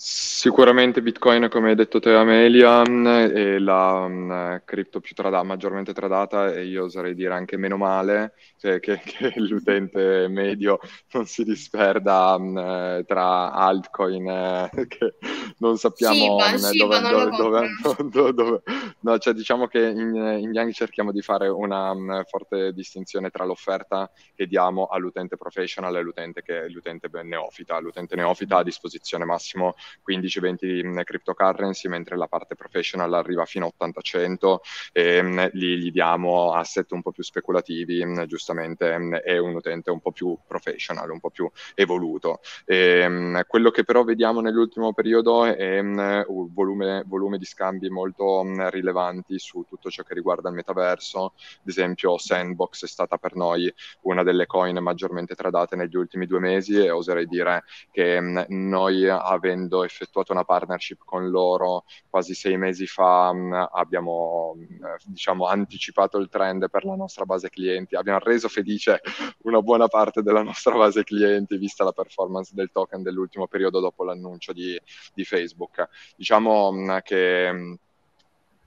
Sicuramente 0.00 1.02
Bitcoin, 1.02 1.48
come 1.50 1.70
hai 1.70 1.74
detto 1.74 1.98
te 1.98 2.14
Amelia, 2.14 2.82
è 2.82 3.58
la 3.58 3.94
um, 4.04 4.62
cripto 4.64 5.00
più 5.00 5.12
trada- 5.14 5.42
maggiormente 5.42 5.92
tradata 5.92 6.52
e 6.54 6.66
io 6.66 6.84
oserei 6.84 7.14
dire 7.14 7.34
anche 7.34 7.56
meno 7.56 7.76
male, 7.76 8.34
cioè 8.58 8.80
che, 8.80 9.00
che 9.04 9.32
l'utente 9.36 10.28
medio 10.28 10.78
non 11.12 11.26
si 11.26 11.44
disperda 11.44 12.34
um, 12.34 13.04
tra 13.04 13.52
altcoin 13.52 14.28
eh, 14.28 14.86
che 14.86 15.14
non 15.58 15.76
sappiamo 15.78 16.38
sì, 16.56 16.76
dove, 16.76 17.00
dove, 17.00 17.68
dove, 18.10 18.32
dove, 18.32 18.62
no, 19.00 19.18
cioè 19.18 19.32
diciamo 19.32 19.66
che 19.66 19.86
in, 19.88 20.14
in 20.40 20.52
Yang 20.52 20.72
cerchiamo 20.72 21.12
di 21.12 21.22
fare 21.22 21.48
una 21.48 21.90
um, 21.90 22.22
forte 22.24 22.72
distinzione 22.72 23.30
tra 23.30 23.44
l'offerta 23.44 24.10
che 24.34 24.46
diamo 24.46 24.86
all'utente 24.86 25.36
professional 25.36 25.96
e 25.96 26.02
l'utente 26.02 26.42
che 26.42 26.64
è 26.64 26.68
l'utente 26.68 27.08
neofita. 27.22 27.78
L'utente 27.78 28.16
neofita 28.16 28.56
ha 28.56 28.60
a 28.60 28.64
disposizione 28.64 29.24
massimo 29.24 29.74
15-20 30.08 31.04
cryptocurrency, 31.04 31.88
mentre 31.88 32.16
la 32.16 32.26
parte 32.26 32.54
professional 32.54 33.12
arriva 33.14 33.44
fino 33.44 33.66
a 33.66 33.86
80-100 33.86 34.56
e 34.92 35.22
mh, 35.22 35.50
lì 35.52 35.78
gli 35.78 35.90
diamo 35.90 36.52
asset 36.52 36.90
un 36.92 37.02
po' 37.02 37.12
più 37.12 37.22
speculativi, 37.22 38.04
mh, 38.04 38.26
giustamente 38.48 38.96
mh, 38.96 39.16
è 39.16 39.38
un 39.38 39.54
utente 39.54 39.90
un 39.90 40.00
po' 40.00 40.12
più 40.12 40.36
professional, 40.46 41.10
un 41.10 41.20
po' 41.20 41.30
più 41.30 41.50
evoluto. 41.74 42.40
E, 42.64 43.44
quello 43.46 43.70
che 43.70 43.84
però 43.84 44.04
vediamo 44.04 44.40
nell'ultimo 44.40 44.92
periodo 44.92 45.44
è 45.44 45.78
un 45.80 46.24
volume, 46.52 47.04
volume, 47.06 47.38
di 47.38 47.44
scambi 47.44 47.88
molto 47.90 48.44
rilevanti 48.70 49.38
su 49.38 49.64
tutto 49.68 49.90
ciò 49.90 50.02
che 50.02 50.14
riguarda 50.14 50.48
il 50.48 50.54
metaverso, 50.54 51.24
ad 51.24 51.68
esempio 51.68 52.18
Sandbox 52.18 52.84
è 52.84 52.88
stata 52.88 53.16
per 53.18 53.36
noi 53.36 53.72
una 54.02 54.22
delle 54.22 54.46
coin 54.46 54.76
maggiormente 54.78 55.34
tradate 55.34 55.76
negli 55.76 55.96
ultimi 55.96 56.26
due 56.26 56.38
mesi 56.38 56.76
e 56.76 56.90
oserei 56.90 57.26
dire 57.26 57.64
che 57.90 58.20
noi 58.48 59.08
avendo 59.08 59.84
effettuato 59.84 60.32
una 60.32 60.44
partnership 60.44 61.00
con 61.04 61.28
loro 61.30 61.84
quasi 62.08 62.34
sei 62.34 62.56
mesi 62.56 62.86
fa, 62.86 63.32
mm, 63.32 63.52
abbiamo 63.72 64.54
mm, 64.56 64.84
diciamo, 65.06 65.46
anticipato 65.46 66.18
il 66.18 66.28
trend 66.28 66.68
per 66.70 66.84
la 66.84 66.94
nostra 66.94 67.24
base 67.24 67.50
clienti, 67.50 67.96
abbiamo 67.96 68.18
reso 68.20 68.37
felice 68.46 69.00
una 69.42 69.60
buona 69.60 69.88
parte 69.88 70.22
della 70.22 70.42
nostra 70.42 70.76
base 70.76 71.02
clienti 71.02 71.56
vista 71.56 71.82
la 71.82 71.90
performance 71.90 72.52
del 72.54 72.70
token 72.70 73.02
dell'ultimo 73.02 73.48
periodo 73.48 73.80
dopo 73.80 74.04
l'annuncio 74.04 74.52
di, 74.52 74.80
di 75.12 75.24
Facebook. 75.24 75.88
Diciamo 76.16 77.00
che 77.02 77.78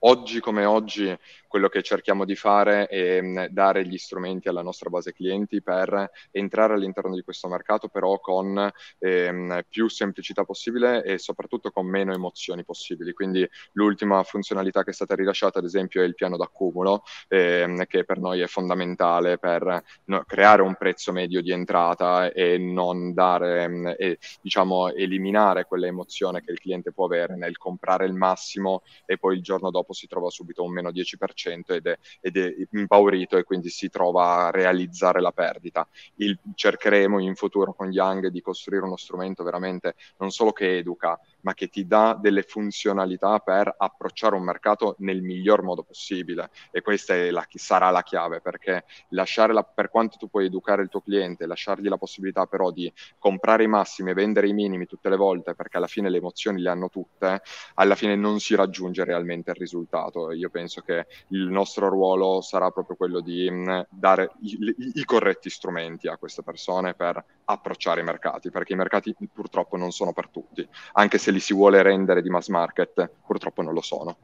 oggi 0.04 0.40
come 0.40 0.66
oggi 0.66 1.16
quello 1.48 1.68
che 1.68 1.82
cerchiamo 1.82 2.24
di 2.24 2.36
fare 2.36 2.88
è 2.88 3.22
mm, 3.22 3.46
dare 3.50 3.86
gli 3.86 3.98
strumenti 3.98 4.48
alla 4.48 4.62
nostra 4.62 4.90
base 4.90 5.12
clienti 5.12 5.62
per 5.62 6.10
entrare 6.32 6.74
all'interno 6.74 7.14
di 7.14 7.24
questo 7.24 7.50
mercato, 7.50 7.90
però 7.90 8.20
con 8.20 8.72
ehm, 9.00 9.62
più 9.68 9.90
semplicità 9.90 10.46
possibile 10.46 11.04
e 11.04 11.18
soprattutto 11.18 11.70
con 11.72 11.86
meno 11.88 12.14
emozioni 12.14 12.64
possibili. 12.64 13.12
Quindi 13.12 13.48
l'ultima 13.74 14.24
funzionalità 14.24 14.84
che 14.84 14.92
è 14.92 14.94
stata 14.94 15.14
rilasciata, 15.14 15.60
ad 15.60 15.66
esempio, 15.66 16.02
è 16.02 16.06
il 16.06 16.16
piano 16.16 16.38
d'accumulo, 16.38 17.04
ehm, 17.28 17.86
che 17.86 18.06
per 18.06 18.20
noi 18.20 18.40
è 18.40 18.48
fondamentale 18.48 19.38
per 19.38 19.84
no, 20.06 20.24
creare 20.26 20.62
un 20.62 20.76
prezzo 20.76 21.12
medio 21.12 21.42
di 21.42 21.52
entrata 21.52 22.32
e 22.32 22.58
non 22.58 23.14
dare, 23.14 23.64
ehm, 23.64 23.96
e, 23.98 24.18
diciamo, 24.42 24.90
eliminare 24.94 25.66
quell'emozione 25.66 26.42
che 26.42 26.52
il 26.52 26.60
cliente 26.60 26.92
può 26.94 27.06
avere 27.06 27.36
nel 27.36 27.58
comprare 27.58 28.06
il 28.06 28.14
massimo 28.14 28.84
e 29.06 29.18
poi 29.18 29.36
il 29.36 29.42
giorno 29.42 29.70
dopo 29.72 29.91
si 29.94 30.08
trova 30.08 30.30
subito 30.30 30.64
un 30.64 30.72
meno 30.72 30.90
10% 30.90 31.74
ed 31.74 31.88
è, 31.88 31.98
ed 32.20 32.38
è 32.38 32.54
impaurito 32.72 33.38
e 33.38 33.44
quindi 33.44 33.70
si 33.70 33.90
trova 33.90 34.48
a 34.48 34.52
realizzare 34.52 35.22
la 35.22 35.32
perdita. 35.32 35.88
Il, 36.16 36.38
cercheremo 36.56 37.20
in 37.20 37.36
futuro 37.36 37.74
con 37.74 37.92
Young 37.92 38.28
di 38.28 38.42
costruire 38.42 38.86
uno 38.86 38.98
strumento 38.98 39.44
veramente 39.44 39.96
non 40.18 40.32
solo 40.32 40.52
che 40.52 40.78
educa, 40.78 41.20
ma 41.42 41.54
che 41.54 41.68
ti 41.68 41.86
dà 41.86 42.18
delle 42.20 42.44
funzionalità 42.44 43.40
per 43.40 43.74
approcciare 43.78 44.36
un 44.36 44.44
mercato 44.44 44.96
nel 45.00 45.22
miglior 45.22 45.64
modo 45.64 45.84
possibile. 45.84 46.50
E 46.72 46.82
questa 46.82 47.16
la, 47.32 47.46
sarà 47.50 47.90
la 47.90 48.04
chiave, 48.04 48.42
perché 48.42 48.86
la, 49.10 49.26
per 49.64 49.90
quanto 49.90 50.18
tu 50.18 50.30
puoi 50.30 50.46
educare 50.46 50.82
il 50.82 50.90
tuo 50.90 51.02
cliente, 51.02 51.46
lasciargli 51.46 51.88
la 51.88 51.98
possibilità 51.98 52.46
però 52.46 52.72
di 52.72 52.92
comprare 53.18 53.64
i 53.64 53.68
massimi 53.68 54.12
e 54.12 54.14
vendere 54.14 54.48
i 54.48 54.54
minimi 54.54 54.86
tutte 54.86 55.10
le 55.10 55.18
volte, 55.18 55.56
perché 55.56 55.78
alla 55.78 55.88
fine 55.88 56.10
le 56.10 56.18
emozioni 56.18 56.62
le 56.62 56.70
hanno 56.70 56.90
tutte, 56.90 57.42
alla 57.76 57.96
fine 57.96 58.16
non 58.16 58.40
si 58.40 58.56
raggiunge 58.56 59.04
realmente 59.04 59.52
il 59.52 59.58
risultato. 59.58 60.32
Io 60.32 60.50
penso 60.50 60.82
che 60.82 61.08
il 61.30 61.48
nostro 61.48 61.90
ruolo 61.90 62.42
sarà 62.42 62.70
proprio 62.72 62.96
quello 62.96 63.22
di 63.22 63.50
mh, 63.50 63.72
mm, 63.72 63.80
dare 63.90 64.32
i, 64.42 64.58
i, 64.78 64.92
i 64.96 65.06
corretti 65.06 65.50
strumenti 65.50 66.08
a 66.08 66.18
queste 66.18 66.44
persone 66.44 66.94
per 66.94 67.24
approcciare 67.52 68.02
i 68.02 68.04
mercati, 68.04 68.50
perché 68.50 68.74
i 68.74 68.78
mercati 68.78 69.16
purtroppo 69.34 69.78
non 69.78 69.92
sono 69.92 70.14
per 70.14 70.30
tutti, 70.30 70.68
anche 70.94 71.18
se 71.18 71.32
li 71.32 71.40
si 71.40 71.54
vuole 71.54 71.82
rendere 71.82 72.22
di 72.22 72.30
mass 72.30 72.48
market, 72.48 73.10
purtroppo 73.26 73.62
non 73.62 73.74
lo 73.74 73.82
sono. 73.82 74.18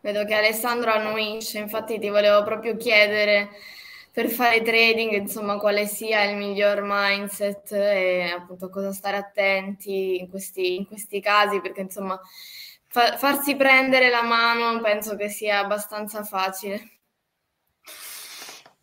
Vedo 0.00 0.24
che 0.24 0.34
Alessandro 0.34 0.92
annuisce, 0.92 1.58
infatti 1.58 1.98
ti 1.98 2.08
volevo 2.10 2.42
proprio 2.42 2.76
chiedere 2.76 3.48
per 4.12 4.28
fare 4.28 4.62
trading, 4.62 5.12
insomma, 5.12 5.58
quale 5.58 5.86
sia 5.86 6.22
il 6.24 6.36
miglior 6.36 6.82
mindset 6.84 7.72
e 7.72 8.32
appunto 8.36 8.68
cosa 8.68 8.92
stare 8.92 9.16
attenti 9.16 10.20
in 10.20 10.28
questi, 10.28 10.76
in 10.76 10.86
questi 10.86 11.20
casi, 11.20 11.60
perché 11.60 11.80
insomma 11.80 12.20
fa- 12.86 13.16
farsi 13.16 13.56
prendere 13.56 14.10
la 14.10 14.22
mano 14.22 14.80
penso 14.80 15.16
che 15.16 15.28
sia 15.28 15.58
abbastanza 15.58 16.22
facile. 16.22 16.93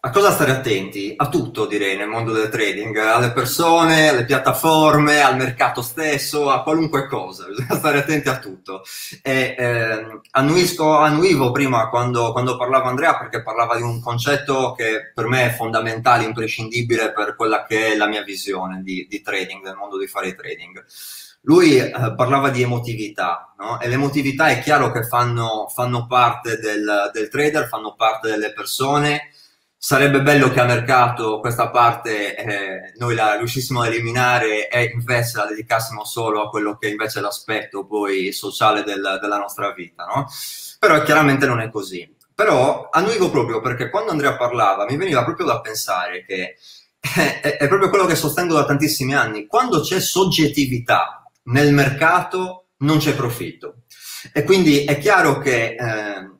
A 0.03 0.09
cosa 0.09 0.31
stare 0.31 0.49
attenti? 0.49 1.13
A 1.15 1.29
tutto 1.29 1.67
direi 1.67 1.95
nel 1.95 2.07
mondo 2.07 2.31
del 2.31 2.49
trading, 2.49 2.97
alle 2.97 3.31
persone, 3.33 4.09
alle 4.09 4.25
piattaforme, 4.25 5.21
al 5.21 5.35
mercato 5.35 5.83
stesso, 5.83 6.49
a 6.49 6.63
qualunque 6.63 7.05
cosa, 7.05 7.45
bisogna 7.53 7.75
stare 7.75 7.99
attenti 7.99 8.27
a 8.27 8.39
tutto. 8.39 8.81
E, 9.21 9.55
eh, 9.55 10.21
annuisco, 10.31 10.97
annuivo 10.97 11.51
prima 11.51 11.87
quando, 11.89 12.31
quando, 12.31 12.57
parlava 12.57 12.89
Andrea 12.89 13.15
perché 13.15 13.43
parlava 13.43 13.75
di 13.75 13.83
un 13.83 14.01
concetto 14.01 14.73
che 14.73 15.11
per 15.13 15.27
me 15.27 15.45
è 15.45 15.55
fondamentale, 15.55 16.23
imprescindibile 16.23 17.11
per 17.11 17.35
quella 17.35 17.63
che 17.67 17.93
è 17.93 17.95
la 17.95 18.07
mia 18.07 18.23
visione 18.23 18.81
di, 18.81 19.05
di 19.07 19.21
trading, 19.21 19.63
del 19.63 19.75
mondo 19.75 19.99
di 19.99 20.07
fare 20.07 20.33
trading. 20.33 20.83
Lui 21.41 21.77
eh, 21.77 21.91
parlava 22.15 22.49
di 22.49 22.63
emotività, 22.63 23.53
no? 23.59 23.79
e 23.79 23.87
l'emotività 23.87 24.47
è 24.47 24.61
chiaro 24.61 24.91
che 24.91 25.03
fanno, 25.03 25.67
fanno 25.71 26.07
parte 26.07 26.57
del, 26.57 27.11
del 27.13 27.29
trader, 27.29 27.67
fanno 27.67 27.93
parte 27.93 28.29
delle 28.29 28.51
persone, 28.51 29.29
sarebbe 29.83 30.21
bello 30.21 30.51
che 30.51 30.59
a 30.59 30.65
mercato 30.65 31.39
questa 31.39 31.71
parte 31.71 32.35
eh, 32.35 32.93
noi 32.97 33.15
la 33.15 33.35
riuscissimo 33.35 33.81
a 33.81 33.87
eliminare 33.87 34.69
e 34.69 34.91
invece 34.93 35.37
la 35.37 35.47
dedicassimo 35.47 36.05
solo 36.05 36.43
a 36.43 36.49
quello 36.49 36.77
che 36.77 36.87
invece 36.87 37.17
è 37.17 37.21
l'aspetto 37.23 37.87
poi 37.87 38.31
sociale 38.31 38.83
del, 38.83 39.17
della 39.19 39.39
nostra 39.39 39.73
vita, 39.73 40.05
no? 40.05 40.27
Però 40.77 41.01
chiaramente 41.01 41.47
non 41.47 41.61
è 41.61 41.71
così. 41.71 42.07
Però 42.35 42.89
annuivo 42.91 43.31
proprio 43.31 43.59
perché 43.59 43.89
quando 43.89 44.11
Andrea 44.11 44.37
parlava 44.37 44.85
mi 44.85 44.97
veniva 44.97 45.23
proprio 45.23 45.47
da 45.47 45.61
pensare 45.61 46.25
che 46.25 46.57
è, 46.99 47.57
è 47.57 47.67
proprio 47.67 47.89
quello 47.89 48.05
che 48.05 48.15
sostengo 48.15 48.53
da 48.53 48.65
tantissimi 48.65 49.15
anni. 49.15 49.47
Quando 49.47 49.81
c'è 49.81 49.99
soggettività 49.99 51.23
nel 51.45 51.73
mercato 51.73 52.67
non 52.77 52.99
c'è 52.99 53.15
profitto. 53.15 53.77
E 54.31 54.43
quindi 54.43 54.85
è 54.85 54.99
chiaro 54.99 55.39
che 55.39 55.75
eh, 55.75 56.31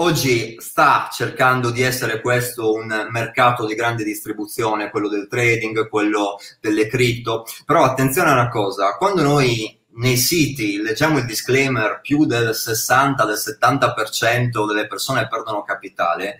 Oggi 0.00 0.54
sta 0.60 1.08
cercando 1.12 1.70
di 1.70 1.82
essere 1.82 2.20
questo 2.20 2.72
un 2.72 3.08
mercato 3.10 3.66
di 3.66 3.74
grande 3.74 4.04
distribuzione, 4.04 4.90
quello 4.90 5.08
del 5.08 5.26
trading, 5.26 5.88
quello 5.88 6.36
delle 6.60 6.86
cripto, 6.86 7.44
però 7.66 7.82
attenzione 7.82 8.30
a 8.30 8.34
una 8.34 8.48
cosa, 8.48 8.96
quando 8.96 9.22
noi 9.22 9.76
nei 9.94 10.16
siti 10.16 10.76
leggiamo 10.80 11.18
il 11.18 11.24
disclaimer 11.24 11.98
più 12.00 12.26
del 12.26 12.54
60, 12.54 13.24
del 13.24 13.38
70% 13.38 14.68
delle 14.68 14.86
persone 14.86 15.26
perdono 15.26 15.64
capitale, 15.64 16.38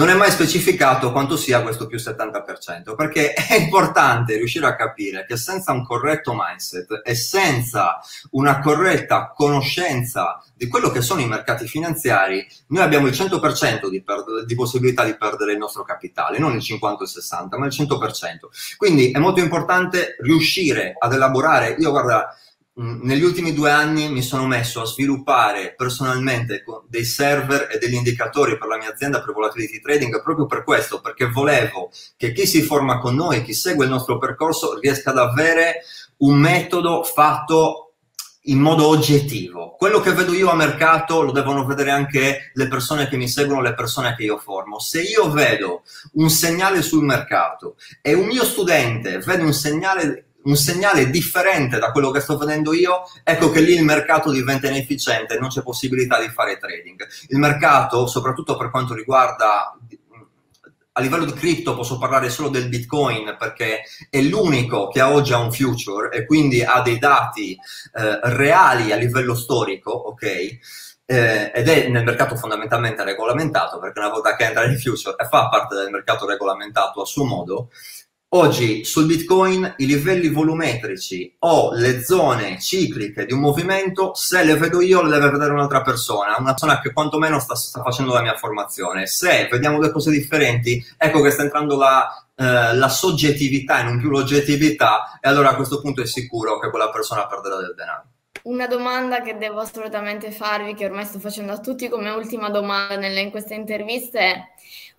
non 0.00 0.08
è 0.08 0.14
mai 0.14 0.30
specificato 0.30 1.12
quanto 1.12 1.36
sia 1.36 1.60
questo 1.60 1.86
più 1.86 1.98
70%, 1.98 2.94
perché 2.96 3.34
è 3.36 3.56
importante 3.56 4.34
riuscire 4.38 4.64
a 4.64 4.74
capire 4.74 5.26
che 5.26 5.36
senza 5.36 5.72
un 5.72 5.84
corretto 5.84 6.32
mindset 6.34 7.02
e 7.04 7.14
senza 7.14 8.00
una 8.30 8.60
corretta 8.60 9.30
conoscenza 9.34 10.42
di 10.54 10.68
quello 10.68 10.88
che 10.88 11.02
sono 11.02 11.20
i 11.20 11.26
mercati 11.26 11.66
finanziari, 11.66 12.46
noi 12.68 12.82
abbiamo 12.82 13.08
il 13.08 13.12
100% 13.12 13.90
di, 13.90 14.02
per- 14.02 14.46
di 14.46 14.54
possibilità 14.54 15.04
di 15.04 15.16
perdere 15.18 15.52
il 15.52 15.58
nostro 15.58 15.82
capitale, 15.82 16.38
non 16.38 16.54
il 16.54 16.62
50 16.62 17.00
o 17.00 17.04
il 17.04 17.10
60, 17.10 17.58
ma 17.58 17.66
il 17.66 17.72
100%. 17.72 18.76
Quindi 18.78 19.10
è 19.10 19.18
molto 19.18 19.40
importante 19.40 20.16
riuscire 20.20 20.94
ad 20.98 21.12
elaborare, 21.12 21.76
io 21.78 21.90
guarda, 21.90 22.34
negli 22.74 23.22
ultimi 23.22 23.52
due 23.52 23.70
anni 23.70 24.08
mi 24.08 24.22
sono 24.22 24.46
messo 24.46 24.80
a 24.80 24.86
sviluppare 24.86 25.74
personalmente 25.76 26.64
dei 26.88 27.04
server 27.04 27.68
e 27.70 27.78
degli 27.78 27.94
indicatori 27.94 28.56
per 28.56 28.68
la 28.68 28.76
mia 28.76 28.90
azienda 28.90 29.20
per 29.20 29.34
volatility 29.34 29.80
trading 29.80 30.22
proprio 30.22 30.46
per 30.46 30.64
questo, 30.64 31.00
perché 31.00 31.28
volevo 31.28 31.90
che 32.16 32.32
chi 32.32 32.46
si 32.46 32.62
forma 32.62 32.98
con 32.98 33.14
noi, 33.14 33.42
chi 33.42 33.54
segue 33.54 33.84
il 33.84 33.90
nostro 33.90 34.18
percorso, 34.18 34.78
riesca 34.78 35.10
ad 35.10 35.18
avere 35.18 35.82
un 36.18 36.38
metodo 36.38 37.02
fatto 37.02 37.94
in 38.44 38.58
modo 38.58 38.86
oggettivo. 38.86 39.74
Quello 39.76 40.00
che 40.00 40.12
vedo 40.12 40.32
io 40.32 40.48
a 40.48 40.54
mercato 40.54 41.20
lo 41.20 41.32
devono 41.32 41.66
vedere 41.66 41.90
anche 41.90 42.50
le 42.54 42.68
persone 42.68 43.08
che 43.08 43.18
mi 43.18 43.28
seguono, 43.28 43.60
le 43.60 43.74
persone 43.74 44.14
che 44.16 44.22
io 44.22 44.38
formo. 44.38 44.78
Se 44.78 45.02
io 45.02 45.30
vedo 45.30 45.82
un 46.14 46.30
segnale 46.30 46.80
sul 46.80 47.04
mercato 47.04 47.76
e 48.00 48.14
un 48.14 48.26
mio 48.26 48.44
studente 48.44 49.18
vede 49.18 49.42
un 49.42 49.52
segnale 49.52 50.29
un 50.42 50.56
segnale 50.56 51.10
differente 51.10 51.78
da 51.78 51.90
quello 51.90 52.10
che 52.10 52.20
sto 52.20 52.36
vedendo 52.36 52.72
io, 52.72 53.02
ecco 53.22 53.50
che 53.50 53.60
lì 53.60 53.74
il 53.74 53.84
mercato 53.84 54.30
diventa 54.30 54.68
inefficiente, 54.68 55.38
non 55.38 55.48
c'è 55.48 55.62
possibilità 55.62 56.20
di 56.20 56.28
fare 56.28 56.58
trading. 56.58 57.06
Il 57.28 57.38
mercato, 57.38 58.06
soprattutto 58.06 58.56
per 58.56 58.70
quanto 58.70 58.94
riguarda 58.94 59.76
a 60.92 61.00
livello 61.00 61.24
di 61.24 61.32
cripto 61.32 61.76
posso 61.76 61.98
parlare 61.98 62.30
solo 62.30 62.48
del 62.48 62.68
Bitcoin 62.68 63.36
perché 63.38 63.82
è 64.10 64.20
l'unico 64.20 64.88
che 64.88 65.00
oggi 65.02 65.32
ha 65.32 65.38
un 65.38 65.52
future 65.52 66.10
e 66.10 66.26
quindi 66.26 66.62
ha 66.62 66.80
dei 66.82 66.98
dati 66.98 67.52
eh, 67.52 68.20
reali 68.22 68.92
a 68.92 68.96
livello 68.96 69.34
storico, 69.34 69.90
ok? 69.90 70.58
Eh, 71.06 71.50
ed 71.52 71.68
è 71.68 71.88
nel 71.88 72.04
mercato 72.04 72.36
fondamentalmente 72.36 73.02
regolamentato 73.02 73.80
perché 73.80 73.98
una 73.98 74.10
volta 74.10 74.36
che 74.36 74.44
entra 74.44 74.64
nel 74.64 74.80
future 74.80 75.16
e 75.18 75.26
fa 75.26 75.48
parte 75.48 75.74
del 75.74 75.90
mercato 75.90 76.24
regolamentato 76.24 77.00
a 77.00 77.04
suo 77.04 77.24
modo, 77.24 77.70
Oggi 78.32 78.84
sul 78.84 79.06
Bitcoin 79.06 79.74
i 79.78 79.86
livelli 79.86 80.28
volumetrici 80.28 81.34
o 81.40 81.72
le 81.74 82.04
zone 82.04 82.60
cicliche 82.60 83.26
di 83.26 83.32
un 83.32 83.40
movimento, 83.40 84.14
se 84.14 84.44
le 84.44 84.54
vedo 84.54 84.80
io, 84.80 85.02
le 85.02 85.10
deve 85.10 85.32
vedere 85.32 85.50
un'altra 85.50 85.82
persona, 85.82 86.36
una 86.38 86.50
persona 86.50 86.80
che 86.80 86.92
quantomeno 86.92 87.40
sta, 87.40 87.56
sta 87.56 87.82
facendo 87.82 88.12
la 88.12 88.22
mia 88.22 88.36
formazione. 88.36 89.08
Se 89.08 89.48
vediamo 89.50 89.80
due 89.80 89.90
cose 89.90 90.12
differenti, 90.12 90.80
ecco 90.96 91.22
che 91.22 91.32
sta 91.32 91.42
entrando 91.42 91.76
la, 91.76 92.24
eh, 92.36 92.76
la 92.76 92.88
soggettività 92.88 93.80
e 93.80 93.82
non 93.82 93.98
più 93.98 94.10
l'oggettività, 94.10 95.18
e 95.20 95.28
allora 95.28 95.50
a 95.50 95.56
questo 95.56 95.80
punto 95.80 96.00
è 96.00 96.06
sicuro 96.06 96.60
che 96.60 96.70
quella 96.70 96.90
persona 96.90 97.26
perderà 97.26 97.56
del 97.56 97.74
denaro. 97.76 98.04
Una 98.42 98.68
domanda 98.68 99.22
che 99.22 99.38
devo 99.38 99.58
assolutamente 99.58 100.30
farvi, 100.30 100.74
che 100.74 100.84
ormai 100.84 101.04
sto 101.04 101.18
facendo 101.18 101.50
a 101.50 101.58
tutti 101.58 101.88
come 101.88 102.10
ultima 102.10 102.48
domanda 102.48 102.94
nelle, 102.96 103.22
in 103.22 103.30
queste 103.32 103.54
interviste, 103.54 104.18
è 104.20 104.36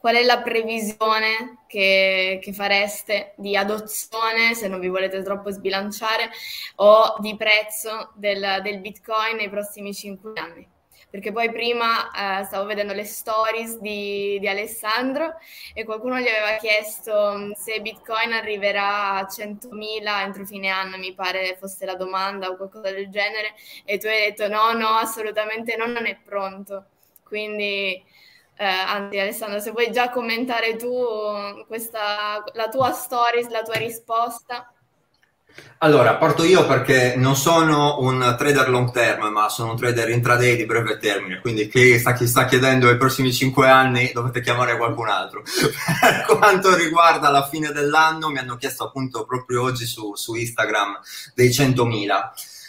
qual 0.02 0.16
è 0.16 0.24
la 0.24 0.42
previsione 0.42 1.60
che, 1.68 2.40
che, 2.42 2.54
fareste 2.54 3.34
di 3.38 3.56
adozione, 3.56 4.56
se 4.56 4.68
non 4.68 4.80
vi 4.80 4.88
volete 4.88 5.22
troppo 5.22 5.52
sbilanciare, 5.52 6.32
o 6.78 7.18
di 7.20 7.38
prezzo 7.38 8.12
del, 8.16 8.62
del 8.64 8.80
Bitcoin 8.80 9.36
nei 9.38 9.48
prossimi 9.48 9.94
cinque 9.94 10.34
anni? 10.36 10.68
Perché 11.08 11.32
poi 11.32 11.52
prima 11.52 12.40
eh, 12.40 12.44
stavo 12.46 12.66
vedendo 12.66 12.94
le 12.94 13.04
stories 13.04 13.78
di, 13.80 14.40
di, 14.40 14.48
Alessandro 14.48 15.36
e 15.74 15.84
qualcuno 15.84 16.18
gli 16.20 16.28
aveva 16.28 16.56
chiesto 16.58 17.34
mm, 17.38 17.52
se 17.52 17.82
Bitcoin 17.82 18.32
arriverà 18.34 19.18
a 19.18 19.28
100.000 19.28 20.22
entro 20.22 20.46
fine 20.46 20.70
anno, 20.70 20.98
mi 20.98 21.14
pare 21.14 21.58
fosse 21.60 21.86
la 21.86 21.96
domanda 21.96 22.48
o 22.50 22.56
qualcosa 22.56 22.90
del 22.92 23.10
genere, 23.10 23.54
e 23.86 24.00
tu 24.00 24.08
hai 24.08 24.32
detto 24.32 24.48
no, 24.48 24.72
no, 24.72 24.88
assolutamente 24.88 25.76
no, 25.76 25.86
non 25.86 26.08
è 26.08 26.18
pronto. 26.24 26.86
Quindi 27.24 28.04
eh, 28.62 28.65
anzi, 28.67 29.17
Alessandro, 29.17 29.60
se 29.60 29.71
vuoi 29.71 29.91
già 29.91 30.12
commentare 30.12 30.76
tu 30.76 30.93
questa, 31.65 32.43
la 32.54 32.69
tua 32.69 32.91
story, 32.91 33.50
la 33.50 33.63
tua 33.63 33.74
risposta. 33.74 34.71
Allora, 35.80 36.15
parto 36.17 36.43
io 36.43 36.67
perché 36.67 37.15
non 37.17 37.36
sono 37.36 37.97
un 38.02 38.36
trader 38.38 38.69
long 38.69 38.91
term, 38.91 39.30
ma 39.30 39.50
sono 39.50 39.71
un 39.71 39.78
trader 39.78 40.10
intraday 40.10 40.56
di 40.56 40.65
breve 40.65 41.00
termine, 41.00 41.41
quindi 41.41 41.67
chi 41.67 41.97
sta, 41.97 42.13
chi 42.13 42.28
sta 42.28 42.45
chiedendo 42.45 42.88
i 42.91 42.97
prossimi 42.97 43.34
5 43.34 43.67
anni 43.67 44.12
dovete 44.13 44.41
chiamare 44.41 44.78
qualcun 44.78 45.10
altro. 45.10 45.41
per 46.00 46.38
quanto 46.38 46.76
riguarda 46.76 47.32
la 47.32 47.47
fine 47.47 47.71
dell'anno, 47.71 48.30
mi 48.30 48.38
hanno 48.38 48.58
chiesto 48.58 48.86
appunto 48.86 49.26
proprio 49.26 49.63
oggi 49.63 49.88
su, 49.88 50.13
su 50.13 50.36
Instagram 50.36 51.00
dei 51.34 51.50
100.000 51.50 52.60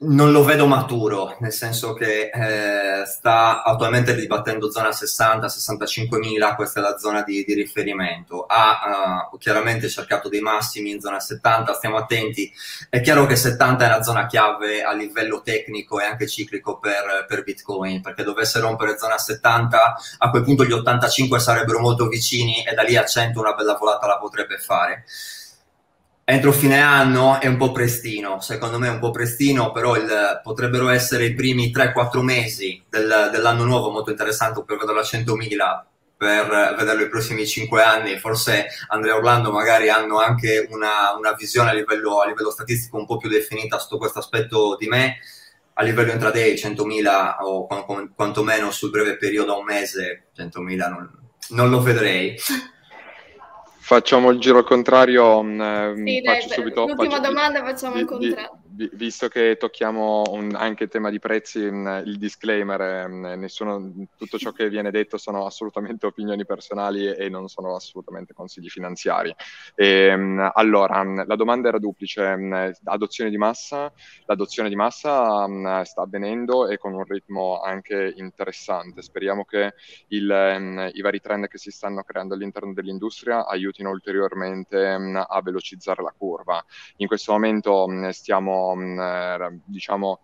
non 0.00 0.30
lo 0.30 0.44
vedo 0.44 0.66
maturo, 0.68 1.36
nel 1.40 1.52
senso 1.52 1.92
che 1.92 2.30
eh, 2.32 3.04
sta 3.04 3.64
attualmente 3.64 4.12
ribattendo 4.14 4.70
zona 4.70 4.90
60-65 4.90 6.18
mila, 6.18 6.54
questa 6.54 6.78
è 6.78 6.82
la 6.82 6.96
zona 6.98 7.22
di, 7.24 7.42
di 7.44 7.52
riferimento. 7.54 8.44
Ha 8.44 9.26
uh, 9.32 9.38
chiaramente 9.38 9.88
cercato 9.88 10.28
dei 10.28 10.40
massimi 10.40 10.90
in 10.90 11.00
zona 11.00 11.18
70, 11.18 11.74
stiamo 11.74 11.96
attenti. 11.96 12.52
È 12.88 13.00
chiaro 13.00 13.26
che 13.26 13.34
70 13.34 13.84
è 13.84 13.88
una 13.88 14.02
zona 14.04 14.26
chiave 14.26 14.84
a 14.84 14.92
livello 14.92 15.42
tecnico 15.42 15.98
e 15.98 16.04
anche 16.04 16.28
ciclico 16.28 16.78
per, 16.78 17.24
per 17.26 17.42
Bitcoin, 17.42 18.00
perché 18.00 18.22
dovesse 18.22 18.60
rompere 18.60 18.98
zona 18.98 19.18
70, 19.18 19.96
a 20.18 20.30
quel 20.30 20.44
punto 20.44 20.64
gli 20.64 20.72
85 20.72 21.40
sarebbero 21.40 21.80
molto 21.80 22.06
vicini 22.06 22.64
e 22.64 22.72
da 22.72 22.82
lì 22.82 22.96
a 22.96 23.04
100 23.04 23.40
una 23.40 23.54
bella 23.54 23.74
volata 23.74 24.06
la 24.06 24.18
potrebbe 24.18 24.58
fare 24.58 25.04
entro 26.30 26.52
fine 26.52 26.78
anno 26.78 27.40
è 27.40 27.46
un 27.46 27.56
po' 27.56 27.72
prestino, 27.72 28.38
secondo 28.42 28.78
me 28.78 28.88
è 28.88 28.90
un 28.90 28.98
po' 28.98 29.10
prestino, 29.10 29.72
però 29.72 29.96
il, 29.96 30.40
potrebbero 30.42 30.90
essere 30.90 31.24
i 31.24 31.32
primi 31.32 31.72
3-4 31.74 32.20
mesi 32.20 32.82
del, 32.86 33.30
dell'anno 33.32 33.64
nuovo 33.64 33.90
molto 33.90 34.10
interessanti 34.10 34.62
per 34.62 34.76
vedere 34.76 34.98
a 34.98 35.02
100.000 35.02 35.56
per 36.18 36.74
vederlo 36.76 37.04
i 37.04 37.08
prossimi 37.08 37.46
5 37.46 37.82
anni, 37.82 38.18
forse 38.18 38.66
Andrea 38.88 39.14
Orlando 39.14 39.52
magari 39.52 39.88
hanno 39.88 40.18
anche 40.18 40.66
una, 40.70 41.14
una 41.16 41.32
visione 41.32 41.70
a 41.70 41.72
livello, 41.72 42.20
a 42.20 42.26
livello, 42.26 42.50
statistico 42.50 42.98
un 42.98 43.06
po' 43.06 43.16
più 43.16 43.30
definita 43.30 43.78
sotto 43.78 43.96
questo 43.96 44.18
aspetto 44.18 44.76
di 44.78 44.86
me, 44.86 45.16
a 45.74 45.82
livello 45.82 46.12
intraday 46.12 46.54
100.000 46.54 47.36
o 47.40 47.66
quantomeno 48.14 48.70
sul 48.70 48.90
breve 48.90 49.16
periodo 49.16 49.54
a 49.54 49.58
un 49.58 49.64
mese 49.64 50.26
100.000 50.36 50.76
non, 50.90 51.10
non 51.50 51.70
lo 51.70 51.80
vedrei. 51.80 52.36
Facciamo 53.88 54.28
il 54.28 54.38
giro 54.38 54.58
al 54.58 54.64
contrario. 54.64 55.42
Mh, 55.42 55.94
mm, 55.96 56.06
sì, 56.06 56.20
dai, 56.20 56.42
subito, 56.42 56.84
l'ultima 56.84 57.08
faccio, 57.08 57.20
domanda 57.22 57.64
facciamo 57.64 57.98
il 57.98 58.04
contrario 58.04 58.57
visto 58.92 59.28
che 59.28 59.56
tocchiamo 59.58 60.22
un, 60.30 60.54
anche 60.54 60.84
il 60.84 60.90
tema 60.90 61.10
di 61.10 61.18
prezzi, 61.18 61.58
mh, 61.58 62.02
il 62.06 62.18
disclaimer, 62.18 63.08
mh, 63.08 63.34
nessuno, 63.38 63.92
tutto 64.16 64.38
ciò 64.38 64.52
che 64.52 64.68
viene 64.68 64.90
detto 64.90 65.16
sono 65.16 65.44
assolutamente 65.46 66.06
opinioni 66.06 66.44
personali 66.44 67.06
e 67.12 67.28
non 67.28 67.48
sono 67.48 67.74
assolutamente 67.74 68.34
consigli 68.34 68.68
finanziari. 68.68 69.34
E, 69.74 70.14
mh, 70.14 70.50
allora, 70.54 71.02
la 71.02 71.36
domanda 71.36 71.68
era 71.68 71.78
duplice, 71.78 72.36
adozione 72.84 73.30
di 73.30 73.36
massa, 73.36 73.92
l'adozione 74.26 74.68
di 74.68 74.76
massa 74.76 75.46
sta 75.84 76.02
avvenendo 76.02 76.68
e 76.68 76.78
con 76.78 76.94
un 76.94 77.04
ritmo 77.04 77.60
anche 77.60 78.12
interessante. 78.16 79.02
Speriamo 79.02 79.44
che 79.44 79.74
il, 80.08 80.90
i 80.92 81.00
vari 81.00 81.20
trend 81.20 81.48
che 81.48 81.58
si 81.58 81.70
stanno 81.70 82.02
creando 82.02 82.34
all'interno 82.34 82.72
dell'industria 82.72 83.46
aiutino 83.46 83.90
ulteriormente 83.90 84.86
a 84.86 85.40
velocizzare 85.42 86.02
la 86.02 86.14
curva. 86.16 86.64
In 86.96 87.06
questo 87.06 87.32
momento 87.32 87.86
stiamo 88.10 88.67
diciamo, 89.64 90.20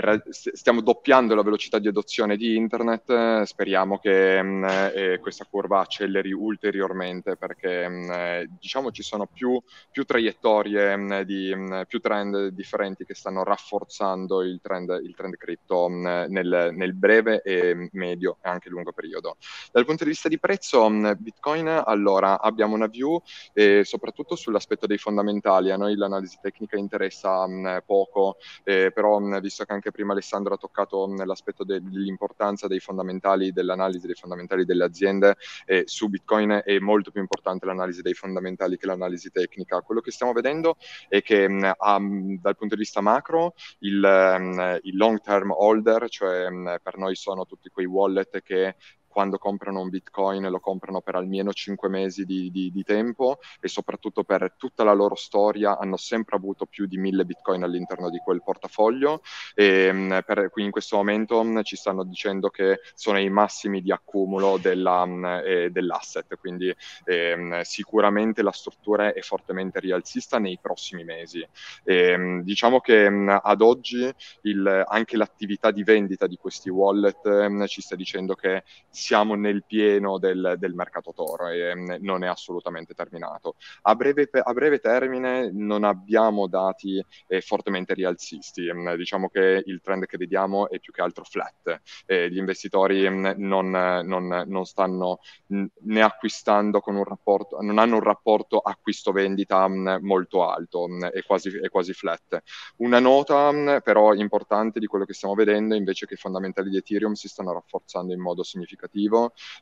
per, 0.00 0.22
stiamo 0.30 0.80
doppiando 0.80 1.34
la 1.34 1.42
velocità 1.42 1.80
di 1.80 1.88
adozione 1.88 2.36
di 2.36 2.54
internet, 2.54 3.42
speriamo 3.42 3.98
che 3.98 4.40
mh, 4.40 4.46
mm, 4.46 4.64
eh, 4.94 5.18
questa 5.20 5.44
curva 5.44 5.80
acceleri 5.80 6.30
ulteriormente 6.30 7.34
perché 7.34 7.88
mh, 7.88 8.12
mm, 8.12 8.42
diciamo 8.60 8.92
ci 8.92 9.02
sono 9.02 9.26
più, 9.26 9.60
più 9.90 10.04
traiettorie, 10.04 10.96
mh, 10.96 11.02
mm, 11.02 11.20
di, 11.22 11.56
più 11.88 11.98
trend 11.98 12.48
differenti 12.48 13.04
che 13.04 13.14
stanno 13.14 13.42
rafforzando 13.42 14.42
il 14.42 14.60
trend, 14.62 15.00
il 15.02 15.16
trend 15.16 15.36
cripto 15.36 15.88
nel, 15.88 16.70
nel, 16.72 16.94
breve 16.94 17.42
e 17.42 17.88
medio 17.92 18.36
e 18.40 18.48
anche 18.48 18.68
lungo 18.68 18.92
periodo. 18.92 19.36
Dal 19.72 19.84
punto 19.84 20.04
di 20.04 20.10
vista 20.10 20.28
di 20.28 20.38
prezzo, 20.38 20.88
Bitcoin, 21.18 21.82
allora 21.84 22.40
abbiamo 22.40 22.76
una 22.76 22.86
view 22.86 23.20
eh, 23.52 23.82
soprattutto 23.84 24.36
sull'aspetto 24.36 24.86
dei 24.86 24.98
fondamentali, 24.98 25.72
a 25.72 25.76
noi 25.76 25.96
l'analisi 25.96 26.38
tecnica 26.40 26.76
interessa 26.76 27.46
poco, 27.84 28.36
eh, 28.62 28.92
però 28.92 29.18
visto 29.40 29.64
che 29.64 29.72
anche 29.72 29.87
prima 29.90 30.12
Alessandro 30.12 30.54
ha 30.54 30.56
toccato 30.58 31.06
nell'aspetto 31.06 31.64
dell'importanza 31.64 32.66
dei 32.66 32.80
fondamentali, 32.80 33.52
dell'analisi 33.52 34.06
dei 34.06 34.14
fondamentali 34.14 34.64
delle 34.64 34.84
aziende, 34.84 35.36
e 35.64 35.84
su 35.86 36.08
Bitcoin 36.08 36.62
è 36.64 36.78
molto 36.78 37.10
più 37.10 37.20
importante 37.20 37.66
l'analisi 37.66 38.02
dei 38.02 38.14
fondamentali 38.14 38.76
che 38.76 38.86
l'analisi 38.86 39.30
tecnica. 39.30 39.80
Quello 39.80 40.00
che 40.00 40.10
stiamo 40.10 40.32
vedendo 40.32 40.76
è 41.08 41.22
che 41.22 41.48
mh, 41.48 42.40
dal 42.40 42.56
punto 42.56 42.74
di 42.74 42.80
vista 42.80 43.00
macro 43.00 43.54
il, 43.80 43.98
mh, 43.98 44.80
il 44.82 44.96
long 44.96 45.20
term 45.20 45.50
holder, 45.50 46.08
cioè 46.08 46.48
mh, 46.50 46.78
per 46.82 46.96
noi 46.98 47.14
sono 47.14 47.46
tutti 47.46 47.68
quei 47.68 47.86
wallet 47.86 48.42
che 48.42 48.76
quando 49.08 49.38
comprano 49.38 49.80
un 49.80 49.88
bitcoin 49.88 50.48
lo 50.48 50.60
comprano 50.60 51.00
per 51.00 51.16
almeno 51.16 51.52
5 51.52 51.88
mesi 51.88 52.24
di, 52.24 52.50
di, 52.50 52.70
di 52.70 52.82
tempo 52.84 53.38
e 53.60 53.68
soprattutto 53.68 54.24
per 54.24 54.54
tutta 54.56 54.84
la 54.84 54.92
loro 54.92 55.14
storia 55.14 55.78
hanno 55.78 55.96
sempre 55.96 56.36
avuto 56.36 56.66
più 56.66 56.86
di 56.86 56.98
1000 56.98 57.24
bitcoin 57.24 57.62
all'interno 57.62 58.10
di 58.10 58.18
quel 58.18 58.42
portafoglio 58.42 59.22
e 59.54 59.92
mm, 59.92 60.18
per, 60.24 60.50
in 60.56 60.70
questo 60.70 60.96
momento 60.96 61.42
mm, 61.42 61.60
ci 61.62 61.76
stanno 61.76 62.04
dicendo 62.04 62.48
che 62.48 62.80
sono 62.94 63.18
i 63.18 63.28
massimi 63.28 63.80
di 63.80 63.90
accumulo 63.90 64.58
della, 64.58 65.04
mm, 65.04 65.24
eh, 65.24 65.70
dell'asset, 65.70 66.36
quindi 66.38 66.74
eh, 67.04 67.60
sicuramente 67.64 68.42
la 68.42 68.52
struttura 68.52 69.12
è 69.12 69.20
fortemente 69.20 69.80
rialzista 69.80 70.38
nei 70.38 70.58
prossimi 70.60 71.04
mesi. 71.04 71.46
E, 71.84 72.40
diciamo 72.42 72.80
che 72.80 73.06
ad 73.06 73.62
oggi 73.62 74.12
il, 74.42 74.84
anche 74.86 75.16
l'attività 75.16 75.70
di 75.70 75.82
vendita 75.82 76.26
di 76.26 76.36
questi 76.36 76.70
wallet 76.70 77.66
ci 77.66 77.80
sta 77.80 77.94
dicendo 77.94 78.34
che 78.34 78.64
siamo 78.98 79.36
nel 79.36 79.62
pieno 79.64 80.18
del, 80.18 80.56
del 80.58 80.74
mercato 80.74 81.12
Toro 81.14 81.46
e 81.46 81.98
non 82.00 82.24
è 82.24 82.26
assolutamente 82.26 82.94
terminato. 82.94 83.54
A 83.82 83.94
breve, 83.94 84.28
a 84.32 84.52
breve 84.52 84.80
termine 84.80 85.50
non 85.52 85.84
abbiamo 85.84 86.48
dati 86.48 87.02
eh, 87.28 87.40
fortemente 87.40 87.94
rialzisti, 87.94 88.68
diciamo 88.96 89.28
che 89.28 89.62
il 89.64 89.80
trend 89.80 90.06
che 90.06 90.16
vediamo 90.16 90.68
è 90.68 90.80
più 90.80 90.92
che 90.92 91.00
altro 91.00 91.22
flat, 91.22 91.80
eh, 92.06 92.28
gli 92.28 92.38
investitori 92.38 93.08
non, 93.08 93.70
non, 94.04 94.44
non 94.46 94.64
stanno 94.66 95.20
né 95.46 96.02
acquistando 96.02 96.80
con 96.80 96.96
un 96.96 97.04
rapporto, 97.04 97.60
non 97.60 97.78
hanno 97.78 97.94
un 97.94 98.02
rapporto 98.02 98.58
acquisto-vendita 98.58 99.68
molto 100.00 100.48
alto, 100.48 100.88
è 101.12 101.22
quasi, 101.22 101.56
è 101.56 101.68
quasi 101.68 101.92
flat. 101.92 102.42
Una 102.78 102.98
nota 102.98 103.80
però 103.80 104.12
importante 104.12 104.80
di 104.80 104.86
quello 104.86 105.04
che 105.04 105.14
stiamo 105.14 105.34
vedendo 105.34 105.76
invece 105.76 106.06
che 106.06 106.14
i 106.14 106.16
fondamentali 106.16 106.68
di 106.68 106.78
Ethereum 106.78 107.12
si 107.12 107.28
stanno 107.28 107.52
rafforzando 107.52 108.12
in 108.12 108.20
modo 108.20 108.42
significativo 108.42 108.86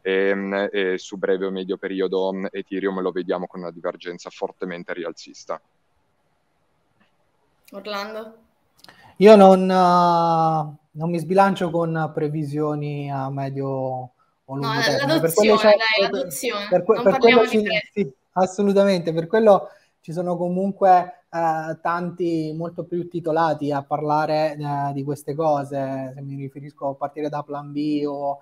e, 0.03 0.69
e 0.73 0.99
su 0.99 1.17
breve 1.17 1.47
o 1.47 1.51
medio 1.51 1.77
periodo 1.77 2.33
Ethereum 2.51 3.01
lo 3.01 3.11
vediamo 3.11 3.47
con 3.47 3.61
una 3.61 3.71
divergenza 3.71 4.31
fortemente 4.31 4.93
rialzista. 4.93 5.61
Orlando? 7.73 8.37
Io 9.19 9.35
non, 9.35 9.63
uh, 9.63 10.77
non 10.91 11.11
mi 11.11 11.19
sbilancio 11.19 11.71
con 11.71 12.11
previsioni 12.15 13.11
a 13.11 13.31
medio 13.31 13.67
o 14.49 14.55
lungo 14.55 14.73
no, 14.73 14.81
termine. 14.81 15.21
Per 15.21 15.33
quello 15.33 15.57
dai, 15.57 15.73
l'adozione. 16.01 16.67
Per, 16.69 16.85
per, 16.85 17.03
per 17.03 17.19
quello 17.19 17.47
ci, 17.47 17.65
sì, 17.93 18.13
assolutamente, 18.33 19.13
per 19.13 19.27
quello 19.27 19.69
ci 20.01 20.13
sono 20.13 20.37
comunque 20.37 21.25
eh, 21.29 21.79
tanti 21.83 22.55
molto 22.57 22.85
più 22.85 23.09
titolati 23.09 23.73
a 23.73 23.83
parlare 23.83 24.57
eh, 24.57 24.93
di 24.93 25.03
queste 25.03 25.35
cose, 25.35 26.13
se 26.15 26.23
mi 26.23 26.37
riferisco 26.37 26.91
a 26.91 26.95
partire 26.95 27.29
da 27.29 27.43
Plan 27.43 27.73
B 27.73 28.05
o, 28.07 28.39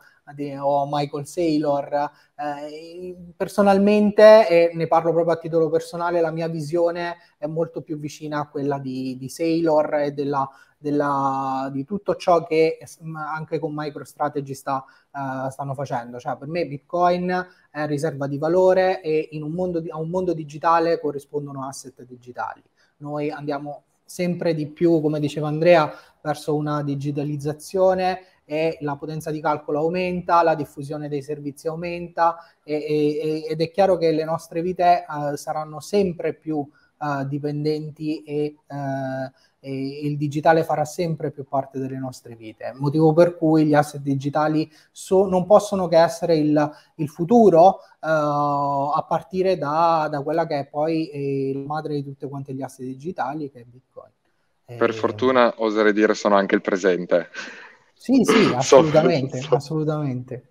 o 0.60 0.88
Michael 0.90 1.26
Saylor. 1.26 2.10
Eh, 2.36 3.16
personalmente, 3.36 4.48
e 4.48 4.70
ne 4.74 4.86
parlo 4.86 5.12
proprio 5.12 5.34
a 5.34 5.38
titolo 5.38 5.68
personale, 5.68 6.20
la 6.20 6.30
mia 6.30 6.48
visione 6.48 7.16
è 7.38 7.46
molto 7.46 7.82
più 7.82 7.98
vicina 7.98 8.40
a 8.40 8.48
quella 8.48 8.78
di, 8.78 9.16
di 9.16 9.28
Saylor 9.28 9.94
e 9.94 10.12
della, 10.12 10.48
della, 10.76 11.70
di 11.72 11.84
tutto 11.84 12.16
ciò 12.16 12.44
che 12.44 12.78
anche 13.14 13.58
con 13.58 13.72
MicroStrategy 13.74 14.54
sta, 14.54 14.84
uh, 15.12 15.48
stanno 15.48 15.74
facendo. 15.74 16.18
Cioè, 16.18 16.36
per 16.36 16.48
me 16.48 16.66
Bitcoin 16.66 17.46
è 17.70 17.86
riserva 17.86 18.26
di 18.26 18.38
valore 18.38 19.00
e 19.00 19.28
un 19.32 19.52
mondo 19.52 19.82
a 19.88 19.98
un 19.98 20.08
mondo 20.10 20.34
digitale 20.34 21.00
corrispondono 21.00 21.66
asset 21.66 22.02
digitali. 22.04 22.62
Noi 22.98 23.30
andiamo 23.30 23.84
sempre 24.04 24.54
di 24.54 24.66
più, 24.66 25.00
come 25.00 25.18
diceva 25.20 25.48
Andrea, 25.48 25.92
verso 26.20 26.54
una 26.54 26.82
digitalizzazione 26.82 28.20
e 28.44 28.76
la 28.80 28.96
potenza 28.96 29.30
di 29.30 29.40
calcolo 29.40 29.78
aumenta, 29.78 30.42
la 30.42 30.54
diffusione 30.54 31.08
dei 31.08 31.22
servizi 31.22 31.66
aumenta 31.66 32.36
e, 32.62 32.74
e, 32.74 33.46
ed 33.48 33.60
è 33.60 33.70
chiaro 33.70 33.96
che 33.96 34.12
le 34.12 34.24
nostre 34.24 34.60
vite 34.60 35.04
uh, 35.08 35.34
saranno 35.34 35.80
sempre 35.80 36.34
più 36.34 36.56
uh, 36.56 37.24
dipendenti 37.26 38.22
e, 38.22 38.56
uh, 38.66 39.30
e, 39.60 40.06
il 40.06 40.18
digitale 40.18 40.62
farà 40.62 40.84
sempre 40.84 41.30
più 41.30 41.44
parte 41.44 41.78
delle 41.78 41.98
nostre 41.98 42.36
vite, 42.36 42.74
motivo 42.76 43.14
per 43.14 43.36
cui 43.36 43.64
gli 43.64 43.74
asset 43.74 44.02
digitali 44.02 44.70
so, 44.92 45.26
non 45.26 45.46
possono 45.46 45.88
che 45.88 45.98
essere 45.98 46.36
il, 46.36 46.72
il 46.96 47.08
futuro 47.08 47.80
a 48.00 49.02
partire 49.08 49.56
da, 49.56 50.08
da, 50.10 50.20
quella 50.20 50.46
che 50.46 50.58
è 50.58 50.66
poi 50.66 51.08
eh, 51.08 51.52
la 51.54 51.64
madre 51.64 51.94
di 51.94 52.04
tutte 52.04 52.28
quante 52.28 52.52
gli 52.52 52.60
asset 52.60 52.84
digitali, 52.84 53.50
che 53.50 53.60
è 53.60 53.64
Bitcoin. 53.64 54.12
Per 54.66 54.92
fortuna 54.92 55.54
oserei 55.56 55.94
dire 55.94 56.14
sono 56.14 56.36
anche 56.36 56.54
il 56.54 56.60
presente. 56.60 57.30
Sì, 58.04 58.22
sì, 58.22 58.52
assolutamente, 58.54 59.40
so, 59.40 59.48
so. 59.48 59.54
assolutamente. 59.54 60.50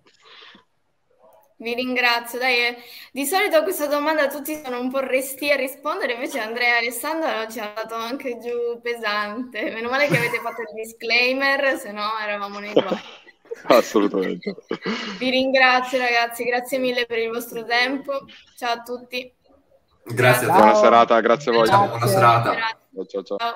Vi 1.58 1.72
ringrazio. 1.72 2.40
Dai, 2.40 2.56
eh, 2.56 2.76
di 3.12 3.24
solito 3.24 3.58
a 3.58 3.62
questa 3.62 3.86
domanda 3.86 4.26
tutti 4.26 4.60
sono 4.60 4.80
un 4.80 4.90
po' 4.90 4.98
resti 4.98 5.52
a 5.52 5.56
rispondere, 5.56 6.14
invece 6.14 6.40
Andrea 6.40 6.74
e 6.74 6.78
Alessandro 6.78 7.48
ci 7.48 7.60
hanno 7.60 7.74
dato 7.76 7.94
anche 7.94 8.38
giù 8.38 8.80
pesante. 8.82 9.70
Meno 9.70 9.88
male 9.88 10.08
che 10.08 10.16
avete 10.16 10.40
fatto 10.40 10.62
il 10.62 10.74
disclaimer, 10.74 11.78
se 11.78 11.92
no 11.92 12.18
eravamo 12.20 12.58
nei 12.58 12.72
guai. 12.72 12.98
Assolutamente. 13.70 14.56
Vi 15.20 15.30
ringrazio 15.30 15.98
ragazzi, 15.98 16.42
grazie 16.42 16.78
mille 16.78 17.06
per 17.06 17.18
il 17.18 17.30
vostro 17.30 17.64
tempo. 17.64 18.24
Ciao 18.56 18.72
a 18.72 18.82
tutti. 18.82 19.32
Grazie, 20.02 20.46
grazie. 20.46 20.46
buona 20.48 20.74
serata, 20.74 21.20
grazie 21.20 21.52
a 21.52 21.54
voi. 21.54 21.66
Ciao, 21.68 21.86
buona 21.86 22.06
serata. 22.08 22.54
Ciao 22.92 23.06
ciao. 23.06 23.22
ciao. 23.22 23.54